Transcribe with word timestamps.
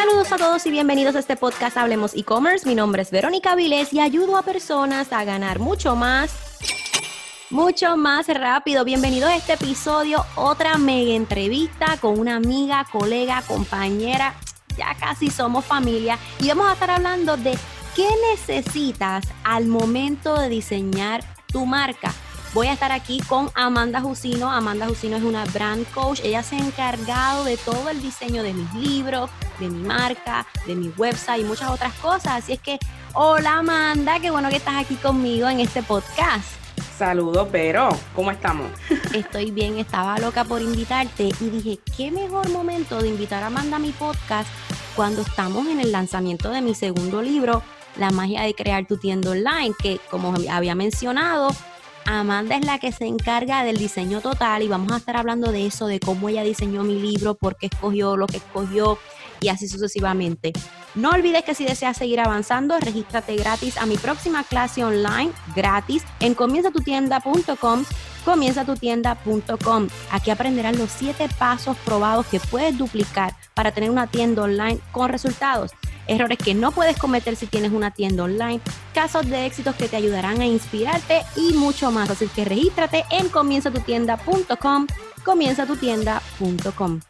Saludos 0.00 0.30
a 0.30 0.36
todos 0.36 0.64
y 0.64 0.70
bienvenidos 0.70 1.16
a 1.16 1.18
este 1.18 1.34
podcast 1.34 1.76
Hablemos 1.76 2.14
e-commerce. 2.14 2.64
Mi 2.68 2.76
nombre 2.76 3.02
es 3.02 3.10
Verónica 3.10 3.56
Vilés 3.56 3.92
y 3.92 3.98
ayudo 3.98 4.36
a 4.36 4.44
personas 4.44 5.12
a 5.12 5.24
ganar 5.24 5.58
mucho 5.58 5.96
más, 5.96 6.30
mucho 7.50 7.96
más 7.96 8.28
rápido. 8.28 8.84
Bienvenidos 8.84 9.28
a 9.28 9.34
este 9.34 9.54
episodio, 9.54 10.24
otra 10.36 10.78
mega 10.78 11.14
entrevista 11.14 11.96
con 12.00 12.16
una 12.16 12.36
amiga, 12.36 12.86
colega, 12.92 13.42
compañera. 13.42 14.36
Ya 14.76 14.94
casi 14.94 15.30
somos 15.30 15.64
familia 15.64 16.16
y 16.38 16.46
vamos 16.46 16.68
a 16.68 16.74
estar 16.74 16.92
hablando 16.92 17.36
de 17.36 17.58
qué 17.96 18.06
necesitas 18.30 19.24
al 19.42 19.66
momento 19.66 20.38
de 20.38 20.48
diseñar 20.48 21.24
tu 21.48 21.66
marca. 21.66 22.14
Voy 22.54 22.68
a 22.68 22.72
estar 22.72 22.92
aquí 22.92 23.20
con 23.28 23.50
Amanda 23.54 24.00
Jusino. 24.00 24.50
Amanda 24.50 24.86
Jusino 24.86 25.18
es 25.18 25.22
una 25.22 25.44
brand 25.46 25.86
coach. 25.92 26.20
Ella 26.24 26.42
se 26.42 26.56
ha 26.56 26.58
encargado 26.58 27.44
de 27.44 27.58
todo 27.58 27.90
el 27.90 28.00
diseño 28.00 28.42
de 28.42 28.54
mis 28.54 28.72
libros, 28.74 29.28
de 29.60 29.68
mi 29.68 29.82
marca, 29.82 30.46
de 30.66 30.74
mi 30.74 30.88
website 30.96 31.42
y 31.42 31.44
muchas 31.44 31.70
otras 31.70 31.92
cosas. 31.94 32.42
Así 32.42 32.54
es 32.54 32.60
que, 32.60 32.78
hola 33.12 33.58
Amanda, 33.58 34.18
qué 34.18 34.30
bueno 34.30 34.48
que 34.48 34.56
estás 34.56 34.76
aquí 34.76 34.94
conmigo 34.94 35.46
en 35.48 35.60
este 35.60 35.82
podcast. 35.82 36.48
Saludos, 36.96 37.48
pero 37.52 37.90
¿cómo 38.14 38.30
estamos? 38.30 38.70
Estoy 39.14 39.50
bien, 39.50 39.78
estaba 39.78 40.18
loca 40.18 40.44
por 40.44 40.62
invitarte 40.62 41.28
y 41.40 41.50
dije, 41.50 41.78
qué 41.96 42.10
mejor 42.10 42.48
momento 42.48 43.00
de 43.00 43.08
invitar 43.08 43.42
a 43.42 43.48
Amanda 43.48 43.76
a 43.76 43.78
mi 43.78 43.92
podcast 43.92 44.48
cuando 44.96 45.20
estamos 45.20 45.66
en 45.68 45.80
el 45.80 45.92
lanzamiento 45.92 46.50
de 46.50 46.62
mi 46.62 46.74
segundo 46.74 47.20
libro, 47.22 47.62
La 47.98 48.10
magia 48.10 48.42
de 48.42 48.54
crear 48.54 48.86
tu 48.86 48.96
tienda 48.96 49.30
online, 49.30 49.74
que 49.80 50.00
como 50.10 50.34
había 50.50 50.74
mencionado, 50.74 51.50
Amanda 52.10 52.56
es 52.56 52.64
la 52.64 52.78
que 52.78 52.90
se 52.90 53.04
encarga 53.04 53.64
del 53.64 53.76
diseño 53.76 54.22
total 54.22 54.62
y 54.62 54.68
vamos 54.68 54.92
a 54.92 54.96
estar 54.96 55.16
hablando 55.16 55.52
de 55.52 55.66
eso, 55.66 55.86
de 55.86 56.00
cómo 56.00 56.30
ella 56.30 56.42
diseñó 56.42 56.82
mi 56.82 56.98
libro, 56.98 57.34
por 57.34 57.56
qué 57.56 57.66
escogió 57.66 58.16
lo 58.16 58.26
que 58.26 58.38
escogió 58.38 58.98
y 59.42 59.48
así 59.48 59.68
sucesivamente. 59.68 60.52
No 60.94 61.10
olvides 61.10 61.44
que 61.44 61.54
si 61.54 61.66
deseas 61.66 61.98
seguir 61.98 62.20
avanzando, 62.20 62.78
regístrate 62.80 63.36
gratis 63.36 63.76
a 63.76 63.84
mi 63.84 63.98
próxima 63.98 64.42
clase 64.42 64.82
online 64.84 65.32
gratis 65.54 66.02
en 66.20 66.34
comienzatutienda.com 66.34 67.84
comienzatutienda.com. 68.24 69.88
Aquí 70.10 70.30
aprenderás 70.30 70.78
los 70.78 70.90
siete 70.90 71.28
pasos 71.38 71.76
probados 71.84 72.26
que 72.26 72.40
puedes 72.40 72.76
duplicar 72.76 73.34
para 73.54 73.72
tener 73.72 73.90
una 73.90 74.06
tienda 74.06 74.42
online 74.42 74.80
con 74.92 75.10
resultados 75.10 75.72
errores 76.08 76.38
que 76.38 76.54
no 76.54 76.72
puedes 76.72 76.98
cometer 76.98 77.36
si 77.36 77.46
tienes 77.46 77.72
una 77.72 77.92
tienda 77.92 78.24
online, 78.24 78.60
casos 78.92 79.28
de 79.28 79.46
éxitos 79.46 79.76
que 79.76 79.88
te 79.88 79.96
ayudarán 79.96 80.40
a 80.40 80.46
inspirarte 80.46 81.22
y 81.36 81.52
mucho 81.52 81.90
más. 81.90 82.10
Así 82.10 82.26
que 82.28 82.44
regístrate 82.44 83.04
en 83.10 83.28
comienzatutienda.com, 83.28 84.86
comienzatutienda.com. 85.24 87.00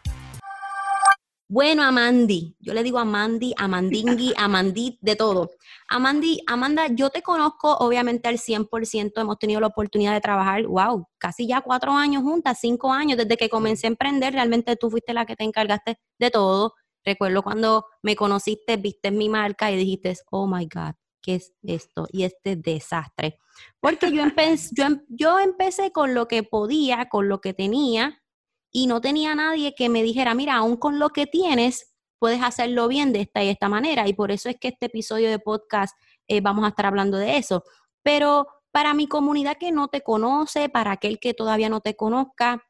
Bueno, 1.51 1.83
Amandi, 1.83 2.55
yo 2.61 2.75
le 2.75 2.83
digo 2.83 2.99
Amandi, 2.99 3.55
Amandingui, 3.57 4.35
Amandit, 4.37 4.99
de 5.01 5.17
todo. 5.17 5.49
Amandi, 5.89 6.43
Amanda, 6.47 6.89
yo 6.89 7.09
te 7.09 7.23
conozco 7.23 7.75
obviamente 7.79 8.29
al 8.29 8.37
100%, 8.37 9.13
hemos 9.17 9.39
tenido 9.39 9.59
la 9.59 9.69
oportunidad 9.69 10.13
de 10.13 10.21
trabajar, 10.21 10.67
wow, 10.67 11.07
casi 11.17 11.47
ya 11.47 11.63
cuatro 11.63 11.93
años 11.93 12.23
juntas, 12.23 12.59
cinco 12.61 12.93
años, 12.93 13.17
desde 13.17 13.39
que 13.39 13.49
comencé 13.49 13.87
a 13.87 13.89
emprender, 13.89 14.35
realmente 14.35 14.77
tú 14.77 14.91
fuiste 14.91 15.15
la 15.15 15.25
que 15.25 15.37
te 15.37 15.45
encargaste 15.45 15.99
de 16.19 16.31
todo, 16.31 16.75
Recuerdo 17.09 17.43
cuando 17.43 17.87
me 18.03 18.15
conociste, 18.15 18.77
viste 18.77 19.11
mi 19.11 19.31
marca 19.31 19.73
y 19.73 19.77
dijiste, 19.77 20.15
oh 20.31 20.47
my 20.47 20.69
God, 20.71 20.93
¿qué 21.23 21.37
es 21.37 21.55
esto? 21.63 22.07
Y 22.13 22.25
este 22.25 22.57
desastre. 22.57 23.39
Porque 23.81 24.13
yo, 24.13 24.23
empecé, 24.23 24.75
yo, 24.77 24.85
em, 24.85 25.01
yo 25.09 25.41
empecé 25.41 25.91
con 25.91 26.13
lo 26.13 26.29
que 26.29 26.43
podía, 26.43 27.09
con 27.09 27.31
lo 27.31 27.41
que 27.41 27.55
tenía, 27.55 28.23
y 28.71 28.89
no 28.89 29.01
tenía 29.01 29.35
nadie 29.35 29.75
que 29.75 29.89
me 29.89 30.03
dijera, 30.03 30.35
mira, 30.35 30.57
aún 30.57 30.77
con 30.77 30.99
lo 30.99 31.09
que 31.09 31.27
tienes, 31.27 31.95
puedes 32.19 32.43
hacerlo 32.43 32.89
bien 32.89 33.15
de 33.15 33.23
esta 33.23 33.43
y 33.43 33.49
esta 33.49 33.71
manera. 33.71 34.07
Y 34.07 34.13
por 34.13 34.31
eso 34.31 34.51
es 34.51 34.57
que 34.61 34.69
este 34.69 34.87
episodio 34.87 35.31
de 35.31 35.39
podcast 35.39 35.97
eh, 36.27 36.43
vamos 36.43 36.67
a 36.67 36.69
estar 36.69 36.85
hablando 36.85 37.17
de 37.17 37.39
eso. 37.39 37.65
Pero 38.03 38.47
para 38.71 38.93
mi 38.93 39.07
comunidad 39.09 39.57
que 39.59 39.73
no 39.73 39.89
te 39.89 40.03
conoce, 40.03 40.69
para 40.69 40.93
aquel 40.93 41.19
que 41.19 41.33
todavía 41.33 41.71
no 41.71 41.81
te 41.81 41.97
conozca, 41.97 42.63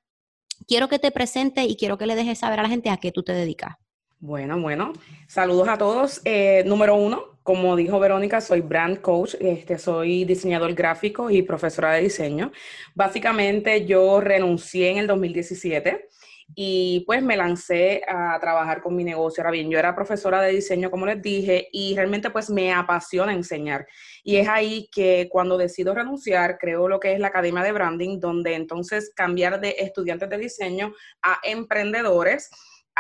quiero 0.69 0.89
que 0.89 1.01
te 1.01 1.11
presente 1.11 1.65
y 1.65 1.77
quiero 1.77 1.99
que 1.99 2.07
le 2.07 2.15
dejes 2.15 2.39
saber 2.39 2.61
a 2.61 2.63
la 2.63 2.69
gente 2.69 2.91
a 2.91 2.99
qué 2.99 3.11
tú 3.11 3.25
te 3.25 3.33
dedicas. 3.33 3.75
Bueno, 4.21 4.61
bueno, 4.61 4.95
saludos 5.29 5.69
a 5.69 5.79
todos. 5.79 6.21
Eh, 6.25 6.65
número 6.67 6.97
uno, 6.97 7.39
como 7.45 7.77
dijo 7.77 8.01
Verónica, 8.01 8.41
soy 8.41 8.63
brand 8.63 9.01
coach, 9.01 9.37
este, 9.39 9.79
soy 9.79 10.25
diseñador 10.25 10.75
gráfico 10.75 11.31
y 11.31 11.43
profesora 11.43 11.93
de 11.93 12.03
diseño. 12.03 12.51
Básicamente 12.97 13.87
yo 13.87 14.21
renuncié 14.21 14.91
en 14.91 14.99
el 14.99 15.07
2017 15.07 16.09
y 16.53 17.05
pues 17.07 17.23
me 17.23 17.37
lancé 17.37 18.03
a 18.09 18.37
trabajar 18.41 18.83
con 18.83 18.97
mi 18.97 19.05
negocio. 19.05 19.41
Ahora 19.41 19.53
bien, 19.53 19.71
yo 19.71 19.79
era 19.79 19.95
profesora 19.95 20.43
de 20.43 20.53
diseño, 20.53 20.91
como 20.91 21.07
les 21.07 21.23
dije, 21.23 21.69
y 21.71 21.95
realmente 21.95 22.31
pues 22.31 22.51
me 22.51 22.73
apasiona 22.73 23.33
enseñar. 23.33 23.87
Y 24.25 24.39
es 24.39 24.49
ahí 24.49 24.89
que 24.91 25.29
cuando 25.31 25.57
decido 25.57 25.95
renunciar, 25.95 26.59
creo 26.59 26.89
lo 26.89 26.99
que 26.99 27.13
es 27.13 27.21
la 27.21 27.29
Academia 27.29 27.63
de 27.63 27.71
Branding, 27.71 28.19
donde 28.19 28.55
entonces 28.55 29.13
cambiar 29.15 29.61
de 29.61 29.77
estudiantes 29.79 30.29
de 30.29 30.39
diseño 30.39 30.93
a 31.23 31.39
emprendedores 31.45 32.51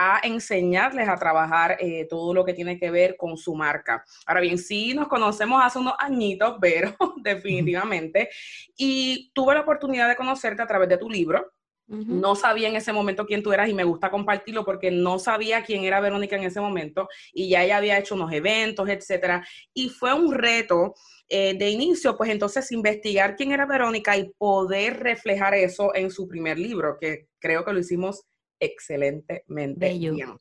a 0.01 0.21
enseñarles 0.23 1.09
a 1.09 1.17
trabajar 1.17 1.77
eh, 1.81 2.07
todo 2.09 2.33
lo 2.33 2.45
que 2.45 2.55
tiene 2.55 2.79
que 2.79 2.89
ver 2.89 3.17
con 3.17 3.37
su 3.37 3.53
marca. 3.57 4.05
Ahora 4.27 4.41
bien, 4.41 4.57
sí 4.57 4.95
nos 4.95 5.09
conocemos 5.09 5.61
hace 5.63 5.81
unos 5.81 5.95
añitos, 5.99 6.57
pero 6.61 6.95
definitivamente, 7.17 8.31
y 8.77 9.33
tuve 9.35 9.55
la 9.55 9.63
oportunidad 9.63 10.09
de 10.09 10.15
conocerte 10.15 10.63
a 10.63 10.67
través 10.67 10.89
de 10.89 10.99
tu 10.99 11.11
libro. 11.11 11.53
No 11.91 12.35
sabía 12.35 12.69
en 12.69 12.77
ese 12.77 12.93
momento 12.93 13.25
quién 13.25 13.43
tú 13.43 13.51
eras 13.51 13.67
y 13.67 13.73
me 13.73 13.83
gusta 13.83 14.11
compartirlo 14.11 14.63
porque 14.63 14.91
no 14.91 15.19
sabía 15.19 15.65
quién 15.65 15.85
era 15.85 16.01
Verónica 16.01 16.37
en 16.37 16.43
ese 16.43 16.61
momento 16.61 17.09
y 17.33 17.49
ya 17.49 17.65
ella 17.65 17.79
había 17.79 17.99
hecho 17.99 18.15
unos 18.15 18.31
eventos, 18.31 18.91
etcétera. 18.91 19.43
Y 19.73 19.89
fue 19.89 20.13
un 20.13 20.35
reto 20.35 20.93
eh, 21.31 21.57
de 21.57 21.71
inicio, 21.71 22.15
pues 22.15 22.29
entonces 22.29 22.71
investigar 22.73 23.37
quién 23.37 23.53
era 23.53 23.65
Verónica 23.65 24.19
y 24.19 24.29
poder 24.37 25.01
reflejar 25.01 25.55
eso 25.55 25.95
en 25.95 26.11
su 26.11 26.29
primer 26.29 26.59
libro, 26.59 26.99
que 27.01 27.29
creo 27.39 27.65
que 27.65 27.73
lo 27.73 27.79
hicimos 27.79 28.27
excelentemente 28.61 29.93
bien. 29.95 30.39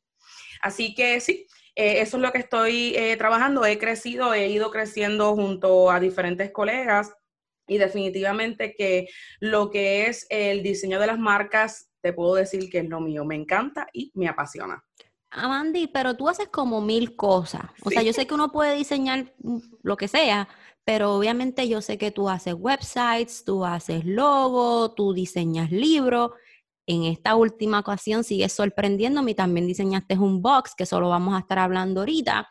Así 0.62 0.96
que 0.96 1.20
sí, 1.20 1.48
eh, 1.76 2.02
eso 2.02 2.18
es 2.18 2.24
lo 2.24 2.32
que 2.32 2.40
estoy 2.40 2.96
eh, 2.96 3.16
trabajando. 3.18 3.66
He 3.66 3.78
crecido, 3.78 4.34
he 4.34 4.48
ido 4.48 4.72
creciendo 4.72 5.36
junto 5.36 5.92
a 5.92 6.00
diferentes 6.00 6.52
colegas 6.52 7.14
y 7.68 7.78
definitivamente 7.78 8.74
que 8.76 9.08
lo 9.40 9.70
que 9.70 10.08
es 10.08 10.26
el 10.30 10.64
diseño 10.64 11.00
de 11.00 11.08
las 11.08 11.20
marcas, 11.20 11.92
te 12.02 12.14
puedo 12.14 12.36
decir 12.36 12.70
que 12.70 12.80
es 12.80 12.90
lo 12.90 13.00
mío. 13.00 13.26
Me 13.26 13.36
encanta 13.36 13.88
y 13.94 14.12
me 14.16 14.28
apasiona. 14.28 14.84
Amandi, 15.30 15.88
pero 15.88 16.16
tú 16.16 16.30
haces 16.30 16.48
como 16.48 16.82
mil 16.82 17.16
cosas. 17.16 17.64
O 17.84 17.92
sea, 17.92 18.02
yo 18.02 18.14
sé 18.14 18.26
que 18.26 18.34
uno 18.34 18.52
puede 18.52 18.76
diseñar 18.76 19.34
lo 19.84 19.98
que 19.98 20.08
sea, 20.08 20.48
pero 20.86 21.14
obviamente 21.14 21.68
yo 21.68 21.82
sé 21.82 21.98
que 21.98 22.12
tú 22.12 22.30
haces 22.30 22.56
websites, 22.58 23.44
tú 23.44 23.66
haces 23.66 24.06
logo, 24.06 24.94
tú 24.94 25.14
diseñas 25.14 25.70
libros 25.70 26.32
en 26.88 27.04
esta 27.04 27.36
última 27.36 27.80
ocasión 27.80 28.24
sigues 28.24 28.54
sorprendiéndome 28.54 29.32
y 29.32 29.36
también 29.36 29.68
diseñaste 29.68 30.18
un 30.18 30.42
box, 30.42 30.74
que 30.76 30.86
solo 30.86 31.10
vamos 31.10 31.36
a 31.36 31.40
estar 31.40 31.60
hablando 31.60 32.02
ahorita. 32.02 32.48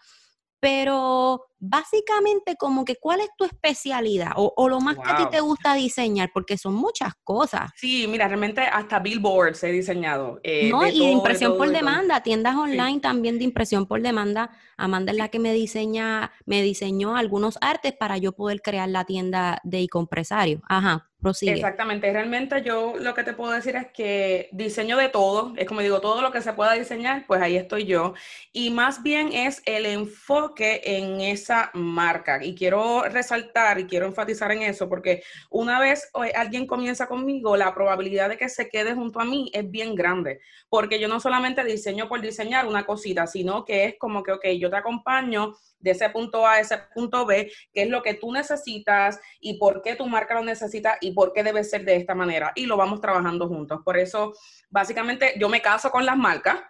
Pero 0.60 1.46
básicamente 1.58 2.56
como 2.56 2.84
que 2.84 2.96
cuál 2.96 3.20
es 3.20 3.30
tu 3.36 3.44
especialidad 3.44 4.32
o, 4.36 4.68
lo 4.68 4.80
más 4.80 4.96
que 4.96 5.10
a 5.10 5.16
ti 5.16 5.24
te 5.30 5.40
gusta 5.40 5.74
diseñar, 5.74 6.30
porque 6.32 6.58
son 6.58 6.74
muchas 6.74 7.14
cosas. 7.24 7.70
Sí, 7.76 8.06
mira, 8.08 8.28
realmente 8.28 8.60
hasta 8.60 8.98
billboards 8.98 9.62
he 9.64 9.72
diseñado. 9.72 10.40
Eh, 10.42 10.68
no, 10.70 10.86
y 10.86 10.98
de 10.98 11.10
impresión 11.10 11.56
por 11.56 11.70
demanda, 11.70 12.22
tiendas 12.22 12.56
online 12.56 13.00
también 13.00 13.38
de 13.38 13.44
impresión 13.44 13.86
por 13.86 14.02
demanda. 14.02 14.50
Amanda 14.76 15.12
es 15.12 15.18
la 15.18 15.28
que 15.28 15.38
me 15.38 15.52
diseña, 15.52 16.32
me 16.44 16.62
diseñó 16.62 17.16
algunos 17.16 17.58
artes 17.60 17.92
para 17.92 18.18
yo 18.18 18.32
poder 18.32 18.60
crear 18.60 18.88
la 18.88 19.04
tienda 19.04 19.60
de 19.64 19.80
e-compresario. 19.80 20.60
Ajá. 20.68 21.08
Exactamente, 21.42 22.12
realmente 22.12 22.62
yo 22.62 22.94
lo 23.00 23.14
que 23.14 23.24
te 23.24 23.32
puedo 23.32 23.50
decir 23.50 23.74
es 23.74 23.88
que 23.88 24.48
diseño 24.52 24.96
de 24.96 25.08
todo, 25.08 25.54
es 25.56 25.66
como 25.66 25.80
digo, 25.80 26.00
todo 26.00 26.22
lo 26.22 26.30
que 26.30 26.40
se 26.40 26.52
pueda 26.52 26.74
diseñar, 26.74 27.24
pues 27.26 27.40
ahí 27.42 27.56
estoy 27.56 27.84
yo. 27.84 28.14
Y 28.52 28.70
más 28.70 29.02
bien 29.02 29.32
es 29.32 29.62
el 29.64 29.86
enfoque 29.86 30.82
en 30.84 31.20
marca. 31.74 32.44
Y 32.44 32.54
quiero 32.54 33.04
resaltar 33.04 33.78
y 33.78 33.86
quiero 33.86 34.06
enfatizar 34.06 34.50
en 34.52 34.62
eso, 34.62 34.88
porque 34.88 35.22
una 35.50 35.80
vez 35.80 36.10
alguien 36.34 36.66
comienza 36.66 37.06
conmigo, 37.06 37.56
la 37.56 37.74
probabilidad 37.74 38.28
de 38.28 38.36
que 38.36 38.48
se 38.48 38.68
quede 38.68 38.94
junto 38.94 39.20
a 39.20 39.24
mí 39.24 39.50
es 39.52 39.70
bien 39.70 39.94
grande, 39.94 40.40
porque 40.68 41.00
yo 41.00 41.08
no 41.08 41.20
solamente 41.20 41.64
diseño 41.64 42.08
por 42.08 42.20
diseñar 42.20 42.66
una 42.66 42.84
cosita, 42.84 43.26
sino 43.26 43.64
que 43.64 43.84
es 43.84 43.94
como 43.98 44.22
que, 44.22 44.32
ok, 44.32 44.46
yo 44.58 44.70
te 44.70 44.76
acompaño 44.76 45.54
de 45.86 45.92
ese 45.92 46.10
punto 46.10 46.44
A 46.44 46.54
a 46.54 46.60
ese 46.60 46.78
punto 46.94 47.24
B, 47.24 47.50
qué 47.72 47.82
es 47.82 47.88
lo 47.88 48.02
que 48.02 48.14
tú 48.14 48.32
necesitas 48.32 49.20
y 49.40 49.58
por 49.58 49.82
qué 49.82 49.94
tu 49.94 50.06
marca 50.06 50.34
lo 50.34 50.42
necesita 50.42 50.98
y 51.00 51.12
por 51.12 51.32
qué 51.32 51.44
debe 51.44 51.62
ser 51.62 51.84
de 51.84 51.96
esta 51.96 52.14
manera. 52.14 52.52
Y 52.56 52.66
lo 52.66 52.76
vamos 52.76 53.00
trabajando 53.00 53.46
juntos. 53.46 53.80
Por 53.84 53.96
eso, 53.96 54.34
básicamente, 54.68 55.34
yo 55.38 55.48
me 55.48 55.62
caso 55.62 55.90
con 55.90 56.04
las 56.04 56.16
marcas 56.16 56.60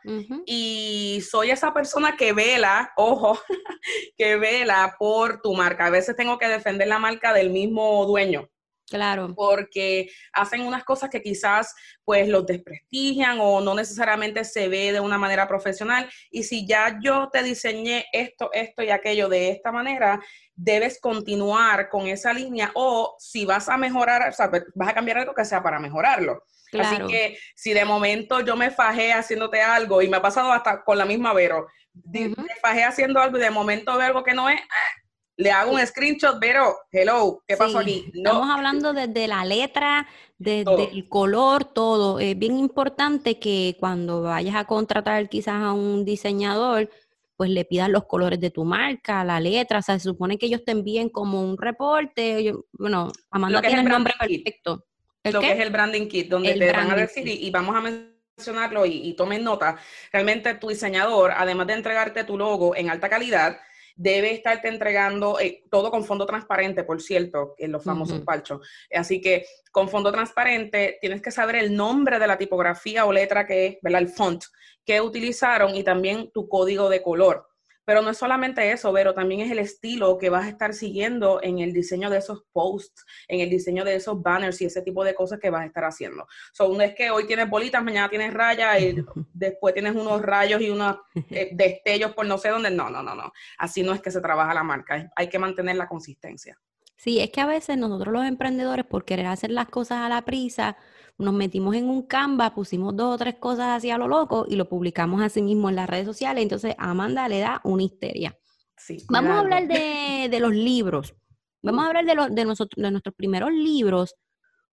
y 0.45 1.23
soy 1.29 1.51
esa 1.51 1.73
persona 1.73 2.17
que 2.17 2.35
vela, 2.35 2.93
ojo, 2.97 3.39
que 4.19 4.37
vela 4.37 4.97
por 4.99 5.41
tu 5.41 5.55
marca. 5.55 5.87
A 5.87 5.91
veces 5.91 6.15
tengo 6.15 6.39
que 6.39 6.49
defender 6.49 6.89
la 6.89 6.99
marca 6.99 7.33
del 7.33 7.51
mismo 7.51 8.05
dueño 8.05 8.51
Claro. 8.89 9.35
Porque 9.35 10.09
hacen 10.33 10.61
unas 10.61 10.85
cosas 10.85 11.11
que 11.11 11.23
quizás 11.23 11.75
pues 12.05 12.29
los 12.29 12.47
desprestigian 12.47 13.39
o 13.41 13.61
no 13.61 13.75
necesariamente 13.75 14.45
se 14.45 14.69
ve 14.69 14.93
de 14.93 15.01
una 15.01 15.19
manera 15.19 15.49
profesional. 15.49 16.09
Y 16.31 16.45
si 16.45 16.67
ya 16.67 16.99
yo 17.03 17.29
te 17.33 17.43
diseñé 17.43 18.07
esto, 18.13 18.51
esto 18.53 18.83
y 18.83 18.91
aquello 18.91 19.29
de 19.29 19.51
esta 19.51 19.73
manera, 19.73 20.21
debes 20.55 21.01
continuar 21.01 21.89
con 21.89 22.07
esa 22.07 22.33
línea 22.33 22.71
o 22.75 23.17
si 23.19 23.45
vas 23.45 23.69
a 23.69 23.77
mejorar, 23.77 24.29
o 24.29 24.33
sea, 24.33 24.51
vas 24.75 24.89
a 24.89 24.95
cambiar 24.95 25.19
algo 25.19 25.35
que 25.35 25.45
sea 25.45 25.63
para 25.63 25.79
mejorarlo. 25.79 26.45
Así 26.79 26.97
que 27.09 27.39
si 27.55 27.73
de 27.73 27.85
momento 27.85 28.41
yo 28.41 28.57
me 28.57 28.71
fajé 28.71 29.13
haciéndote 29.13 29.63
algo 29.63 30.03
y 30.03 30.09
me 30.09 30.19
ha 30.19 30.23
pasado 30.23 30.53
hasta 30.53 30.83
con 30.83 30.99
la 30.99 31.05
misma 31.05 31.33
Vero, 31.33 31.67
me 32.05 32.35
fajé 32.61 32.85
haciendo 32.85 33.21
algo 33.21 33.39
y 33.39 33.41
de 33.41 33.51
momento 33.51 33.97
veo 33.97 34.07
algo 34.07 34.25
que 34.25 34.35
no 34.35 34.49
es, 34.51 34.61
ah, 34.61 35.06
le 35.37 35.51
hago 35.51 35.73
un 35.73 35.87
screenshot, 35.87 36.39
pero, 36.41 36.77
hello, 36.91 37.43
¿qué 37.47 37.57
pasó 37.57 37.79
aquí? 37.79 38.11
No. 38.15 38.31
Estamos 38.31 38.51
hablando 38.51 38.93
desde 38.93 39.29
la 39.29 39.45
letra, 39.45 40.07
desde 40.39 40.91
el 40.93 41.09
color, 41.09 41.65
todo. 41.65 42.19
Es 42.21 42.39
bien 42.39 42.59
importante 42.59 43.39
que 43.39 43.77
cuando 43.79 44.23
vayas 44.23 44.55
a 44.55 44.65
contratar 44.65 45.29
quizás 45.29 45.63
a 45.63 45.73
un 45.73 46.05
diseñador, 46.05 46.91
pues 47.37 47.51
le 47.51 47.67
pidas 47.67 47.91
los 47.91 48.07
colores 48.07 48.41
de 48.41 48.51
tu 48.51 48.65
marca, 48.65 49.23
la 49.25 49.39
letra, 49.39 49.81
o 49.81 49.83
sea, 49.83 49.99
se 49.99 50.05
supone 50.05 50.39
que 50.39 50.47
ellos 50.47 50.65
te 50.65 50.73
envíen 50.73 51.11
como 51.11 51.43
un 51.43 51.59
reporte, 51.59 52.55
bueno, 52.73 53.13
Amanda 53.31 53.61
tiene 53.61 53.83
el, 53.83 53.89
nombre 53.89 54.15
perfecto. 54.19 54.87
lo 55.25 55.41
que 55.41 55.53
es 55.53 55.61
el 55.61 55.71
branding 55.71 56.09
kit, 56.09 56.31
donde 56.31 56.55
te 56.55 56.73
van 56.73 56.91
a 56.91 56.97
decir, 56.97 57.29
y, 57.29 57.51
vamos 57.51 57.77
a 57.77 57.83
mencionarlo 57.83 58.87
y, 58.87 59.07
y 59.07 59.13
tomen 59.13 59.45
nota, 59.45 59.77
realmente 60.11 60.55
tu 60.55 60.69
diseñador, 60.69 61.33
además 61.37 61.67
de 61.67 61.75
entregarte 61.75 62.25
tu 62.25 62.39
logo 62.39 62.75
en 62.75 62.89
alta 62.89 63.11
calidad, 63.11 63.59
debe 63.97 64.33
estarte 64.33 64.69
entregando 64.69 65.41
eh, 65.41 65.65
todo 65.71 65.91
con 65.91 66.05
fondo 66.05 66.27
transparente, 66.27 66.85
por 66.85 67.01
cierto, 67.01 67.55
en 67.59 67.73
los 67.73 67.83
famosos 67.83 68.21
palchos. 68.21 68.61
Así 68.95 69.21
que 69.21 69.47
con 69.73 69.89
fondo 69.89 70.13
transparente 70.13 70.99
tienes 71.01 71.23
que 71.23 71.31
saber 71.31 71.57
el 71.57 71.75
nombre 71.75 72.19
de 72.19 72.27
la 72.27 72.39
tipografía 72.39 73.07
o 73.07 73.13
letra 73.13 73.47
que 73.47 73.67
es, 73.67 73.79
¿verdad? 73.83 74.03
El 74.03 74.09
font 74.09 74.45
que 74.85 75.01
utilizaron 75.01 75.75
y 75.75 75.83
también 75.83 76.31
tu 76.31 76.49
código 76.49 76.89
de 76.89 77.03
color. 77.03 77.49
Pero 77.87 78.03
no 78.03 78.11
es 78.11 78.19
solamente 78.19 78.73
eso, 78.73 78.93
Vero, 78.93 79.15
también 79.15 79.41
es 79.41 79.51
el 79.51 79.61
estilo 79.61 80.19
que 80.19 80.29
vas 80.29 80.45
a 80.45 80.49
estar 80.49 80.75
siguiendo 80.75 81.41
en 81.41 81.61
el 81.61 81.73
diseño 81.73 82.11
de 82.11 82.19
esos 82.19 82.43
posts, 82.53 83.07
en 83.29 83.41
el 83.41 83.49
diseño 83.49 83.85
de 83.85 83.95
esos 83.95 84.21
banners 84.21 84.61
y 84.61 84.65
ese 84.65 84.83
tipo 84.83 85.05
de 85.05 85.15
cosas 85.15 85.39
que 85.39 85.51
vas 85.51 85.63
a 85.63 85.67
estar 85.67 85.85
haciendo. 85.85 86.27
So, 86.53 86.69
no 86.69 86.83
es 86.83 86.97
que 86.97 87.11
hoy 87.11 87.29
tienes 87.29 87.49
bolitas, 87.49 87.83
mañana 87.83 88.11
tienes 88.11 88.35
rayas 88.35 88.83
y 88.83 88.97
después 89.33 89.73
tienes 89.73 89.95
unos 89.95 90.21
rayos 90.21 90.61
y 90.61 90.69
unos 90.69 90.97
eh, 91.31 91.51
destellos 91.55 92.13
por 92.13 92.27
no 92.27 92.39
sé 92.39 92.49
dónde. 92.49 92.71
No, 92.71 92.91
no, 92.91 93.05
no, 93.05 93.15
no. 93.15 93.33
Así 93.57 93.85
no 93.85 93.95
es 93.95 94.03
que 94.03 94.11
se 94.11 94.21
trabaja 94.21 94.53
la 94.53 94.65
marca. 94.65 95.09
Hay 95.15 95.29
que 95.29 95.39
mantener 95.39 95.77
la 95.77 95.87
consistencia. 95.87 96.59
Sí, 96.97 97.21
es 97.21 97.31
que 97.31 97.41
a 97.41 97.47
veces 97.47 97.79
nosotros 97.79 98.13
los 98.13 98.25
emprendedores, 98.25 98.85
por 98.85 99.05
querer 99.05 99.27
hacer 99.27 99.51
las 99.51 99.69
cosas 99.69 99.99
a 99.99 100.09
la 100.09 100.25
prisa, 100.25 100.77
nos 101.19 101.35
metimos 101.35 101.75
en 101.75 101.89
un 101.89 102.03
Canva, 102.03 102.55
pusimos 102.55 102.95
dos 102.95 103.15
o 103.15 103.19
tres 103.19 103.37
cosas 103.37 103.69
así 103.69 103.91
a 103.91 103.99
lo 103.99 104.09
loco 104.09 104.47
y 104.49 104.57
lo 104.57 104.69
publicamos 104.69 105.23
así 105.23 105.43
mismo 105.43 105.69
en 105.69 105.77
las 105.77 105.89
redes 105.89 106.07
sociales. 106.07 106.43
Entonces, 106.43 106.75
Amanda 106.79 107.29
le 107.29 107.41
da 107.41 107.61
una 107.65 107.83
histeria. 107.83 108.39
Sí, 108.77 108.99
Vamos 109.09 109.31
a 109.31 109.41
hablar 109.41 109.67
de, 109.67 110.39
los 110.39 110.53
libros. 110.53 111.15
Vamos 111.63 111.85
a 111.85 111.89
hablar 111.89 112.05
de, 112.05 112.35
de, 112.35 112.45
nosotros, 112.45 112.83
de 112.83 112.91
nuestros 112.91 113.15
primeros 113.15 113.51
libros. 113.53 114.15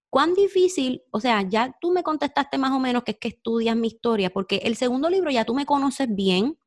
¿Cuán 0.10 0.34
difícil? 0.34 1.02
O 1.12 1.20
sea, 1.20 1.42
ya 1.42 1.76
tú 1.80 1.92
me 1.92 2.04
contestaste 2.04 2.58
más 2.58 2.72
o 2.72 2.80
menos 2.80 3.04
que 3.04 3.12
es 3.12 3.18
que 3.18 3.30
estudias 3.30 3.76
mi 3.76 3.88
historia, 3.88 4.30
porque 4.30 4.58
el 4.58 4.76
segundo 4.76 5.10
libro 5.10 5.32
ya 5.32 5.46
tú 5.46 5.56
me 5.56 5.66
conoces 5.66 6.14
bien, 6.14 6.58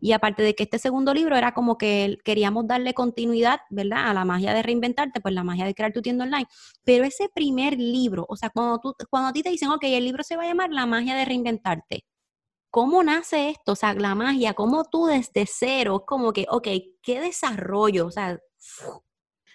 y 0.00 0.12
aparte 0.12 0.42
de 0.42 0.54
que 0.54 0.64
este 0.64 0.78
segundo 0.78 1.14
libro 1.14 1.36
era 1.36 1.52
como 1.52 1.78
que 1.78 2.18
queríamos 2.24 2.66
darle 2.66 2.94
continuidad, 2.94 3.60
¿verdad? 3.70 4.10
A 4.10 4.14
la 4.14 4.24
magia 4.24 4.54
de 4.54 4.62
reinventarte, 4.62 5.20
pues 5.20 5.34
la 5.34 5.44
magia 5.44 5.64
de 5.64 5.74
crear 5.74 5.92
tu 5.92 6.02
tienda 6.02 6.24
online. 6.24 6.46
Pero 6.84 7.04
ese 7.04 7.28
primer 7.28 7.78
libro, 7.78 8.26
o 8.28 8.36
sea, 8.36 8.50
cuando, 8.50 8.78
tú, 8.80 8.94
cuando 9.10 9.28
a 9.28 9.32
ti 9.32 9.42
te 9.42 9.50
dicen, 9.50 9.70
ok, 9.70 9.84
el 9.84 10.04
libro 10.04 10.22
se 10.22 10.36
va 10.36 10.44
a 10.44 10.46
llamar 10.46 10.70
La 10.70 10.86
magia 10.86 11.14
de 11.14 11.24
reinventarte, 11.24 12.04
¿cómo 12.70 13.02
nace 13.02 13.50
esto? 13.50 13.72
O 13.72 13.76
sea, 13.76 13.94
la 13.94 14.14
magia, 14.14 14.54
¿cómo 14.54 14.84
tú 14.84 15.06
desde 15.06 15.46
cero, 15.46 16.04
como 16.06 16.32
que, 16.32 16.46
ok, 16.48 16.68
¿qué 17.02 17.20
desarrollo? 17.20 18.06
O 18.06 18.10
sea... 18.10 18.38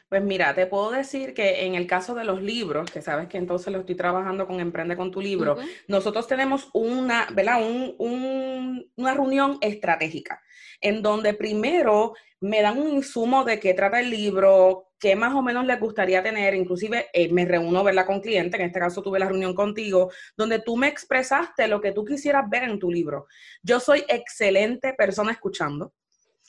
Pues 0.07 0.23
mira, 0.23 0.53
te 0.53 0.67
puedo 0.67 0.91
decir 0.91 1.33
que 1.33 1.65
en 1.65 1.73
el 1.73 1.87
caso 1.87 2.13
de 2.13 2.25
los 2.25 2.41
libros, 2.41 2.91
que 2.91 3.01
sabes 3.01 3.27
que 3.27 3.37
entonces 3.37 3.73
lo 3.73 3.79
estoy 3.79 3.95
trabajando 3.95 4.45
con 4.45 4.59
Emprende 4.59 4.95
con 4.95 5.09
tu 5.09 5.19
libro, 5.19 5.57
nosotros 5.87 6.27
tenemos 6.27 6.69
una, 6.73 7.27
¿verdad? 7.33 7.59
una 7.97 9.13
reunión 9.13 9.57
estratégica 9.61 10.41
en 10.79 11.01
donde 11.01 11.33
primero 11.33 12.13
me 12.39 12.61
dan 12.61 12.79
un 12.79 12.89
insumo 12.89 13.43
de 13.43 13.59
qué 13.59 13.73
trata 13.73 13.99
el 13.99 14.11
libro, 14.11 14.91
qué 14.99 15.15
más 15.15 15.33
o 15.33 15.41
menos 15.41 15.65
les 15.65 15.79
gustaría 15.79 16.21
tener, 16.21 16.53
inclusive 16.53 17.07
eh, 17.11 17.31
me 17.31 17.45
reúno 17.45 17.83
verla 17.83 18.05
con 18.05 18.21
cliente, 18.21 18.57
en 18.57 18.67
este 18.67 18.79
caso 18.79 19.01
tuve 19.01 19.19
la 19.19 19.27
reunión 19.27 19.55
contigo, 19.55 20.11
donde 20.37 20.59
tú 20.59 20.77
me 20.77 20.87
expresaste 20.87 21.67
lo 21.67 21.81
que 21.81 21.91
tú 21.91 22.05
quisieras 22.05 22.47
ver 22.49 22.63
en 22.63 22.77
tu 22.77 22.91
libro. 22.91 23.25
Yo 23.63 23.79
soy 23.79 24.03
excelente 24.07 24.93
persona 24.93 25.31
escuchando 25.31 25.93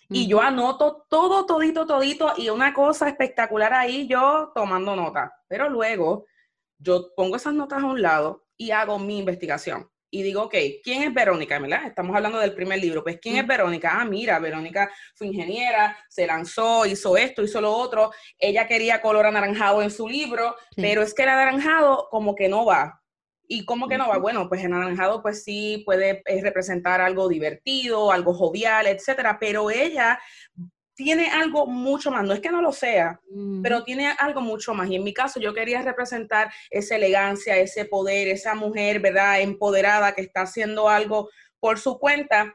y 0.09 0.29
yo 0.29 0.41
anoto 0.41 1.07
todo, 1.09 1.47
todito, 1.47 1.87
todito 1.87 2.33
y 2.37 2.49
una 2.49 2.73
cosa 2.73 3.09
espectacular 3.09 3.73
ahí 3.75 4.07
yo 4.07 4.53
tomando 4.55 4.95
nota. 4.95 5.33
Pero 5.49 5.69
luego 5.69 6.27
yo 6.79 7.15
pongo 7.17 7.37
esas 7.37 7.55
notas 7.55 7.83
a 7.83 7.87
un 7.87 8.01
lado 8.01 8.47
y 8.57 8.71
hago 8.71 8.99
mi 8.99 9.19
investigación. 9.19 9.91
Y 10.11 10.23
digo, 10.23 10.45
ok, 10.45 10.55
¿quién 10.83 11.03
es 11.03 11.13
Verónica? 11.13 11.59
¿verdad? 11.59 11.87
Estamos 11.87 12.15
hablando 12.15 12.39
del 12.39 12.55
primer 12.55 12.81
libro. 12.81 13.03
Pues, 13.03 13.19
¿quién 13.21 13.37
es 13.37 13.47
Verónica? 13.47 14.01
Ah, 14.01 14.05
mira, 14.05 14.39
Verónica 14.39 14.91
fue 15.15 15.27
ingeniera, 15.27 15.97
se 16.09 16.27
lanzó, 16.27 16.87
hizo 16.87 17.17
esto, 17.17 17.43
hizo 17.43 17.61
lo 17.61 17.73
otro. 17.73 18.13
Ella 18.39 18.67
quería 18.67 19.01
color 19.01 19.27
anaranjado 19.27 19.83
en 19.83 19.91
su 19.91 20.09
libro, 20.09 20.57
pero 20.77 21.03
es 21.03 21.13
que 21.13 21.25
el 21.25 21.31
anaranjado 21.31 22.09
como 22.11 22.35
que 22.35 22.49
no 22.49 22.65
va. 22.65 23.03
¿Y 23.49 23.65
cómo 23.65 23.89
que 23.89 23.99
no 23.99 24.09
va? 24.09 24.19
Bueno, 24.19 24.49
pues 24.49 24.65
anaranjado 24.65 25.23
pues 25.23 25.45
sí 25.45 25.83
puede 25.85 26.23
eh, 26.27 26.41
representar 26.43 27.01
algo 27.01 27.29
divertido, 27.29 28.11
algo 28.11 28.35
jovial, 28.35 28.87
etcétera, 28.87 29.39
pero 29.39 29.71
ella 29.71 30.19
tiene 30.95 31.29
algo 31.29 31.67
mucho 31.67 32.11
más, 32.11 32.25
no 32.25 32.33
es 32.33 32.41
que 32.41 32.51
no 32.51 32.63
lo 32.63 32.73
sea, 32.73 33.21
pero 33.63 33.85
tiene 33.85 34.15
algo 34.19 34.41
mucho 34.41 34.73
más. 34.73 34.89
Y 34.89 34.97
en 34.97 35.05
mi 35.05 35.13
caso 35.13 35.39
yo 35.39 35.53
quería 35.53 35.83
representar 35.83 36.51
esa 36.71 36.97
elegancia, 36.97 37.57
ese 37.59 37.85
poder, 37.85 38.29
esa 38.29 38.55
mujer, 38.55 39.01
¿verdad? 39.01 39.43
Empoderada 39.43 40.13
que 40.13 40.23
está 40.23 40.43
haciendo 40.43 40.89
algo 40.89 41.29
por 41.61 41.79
su 41.79 41.99
cuenta 41.99 42.55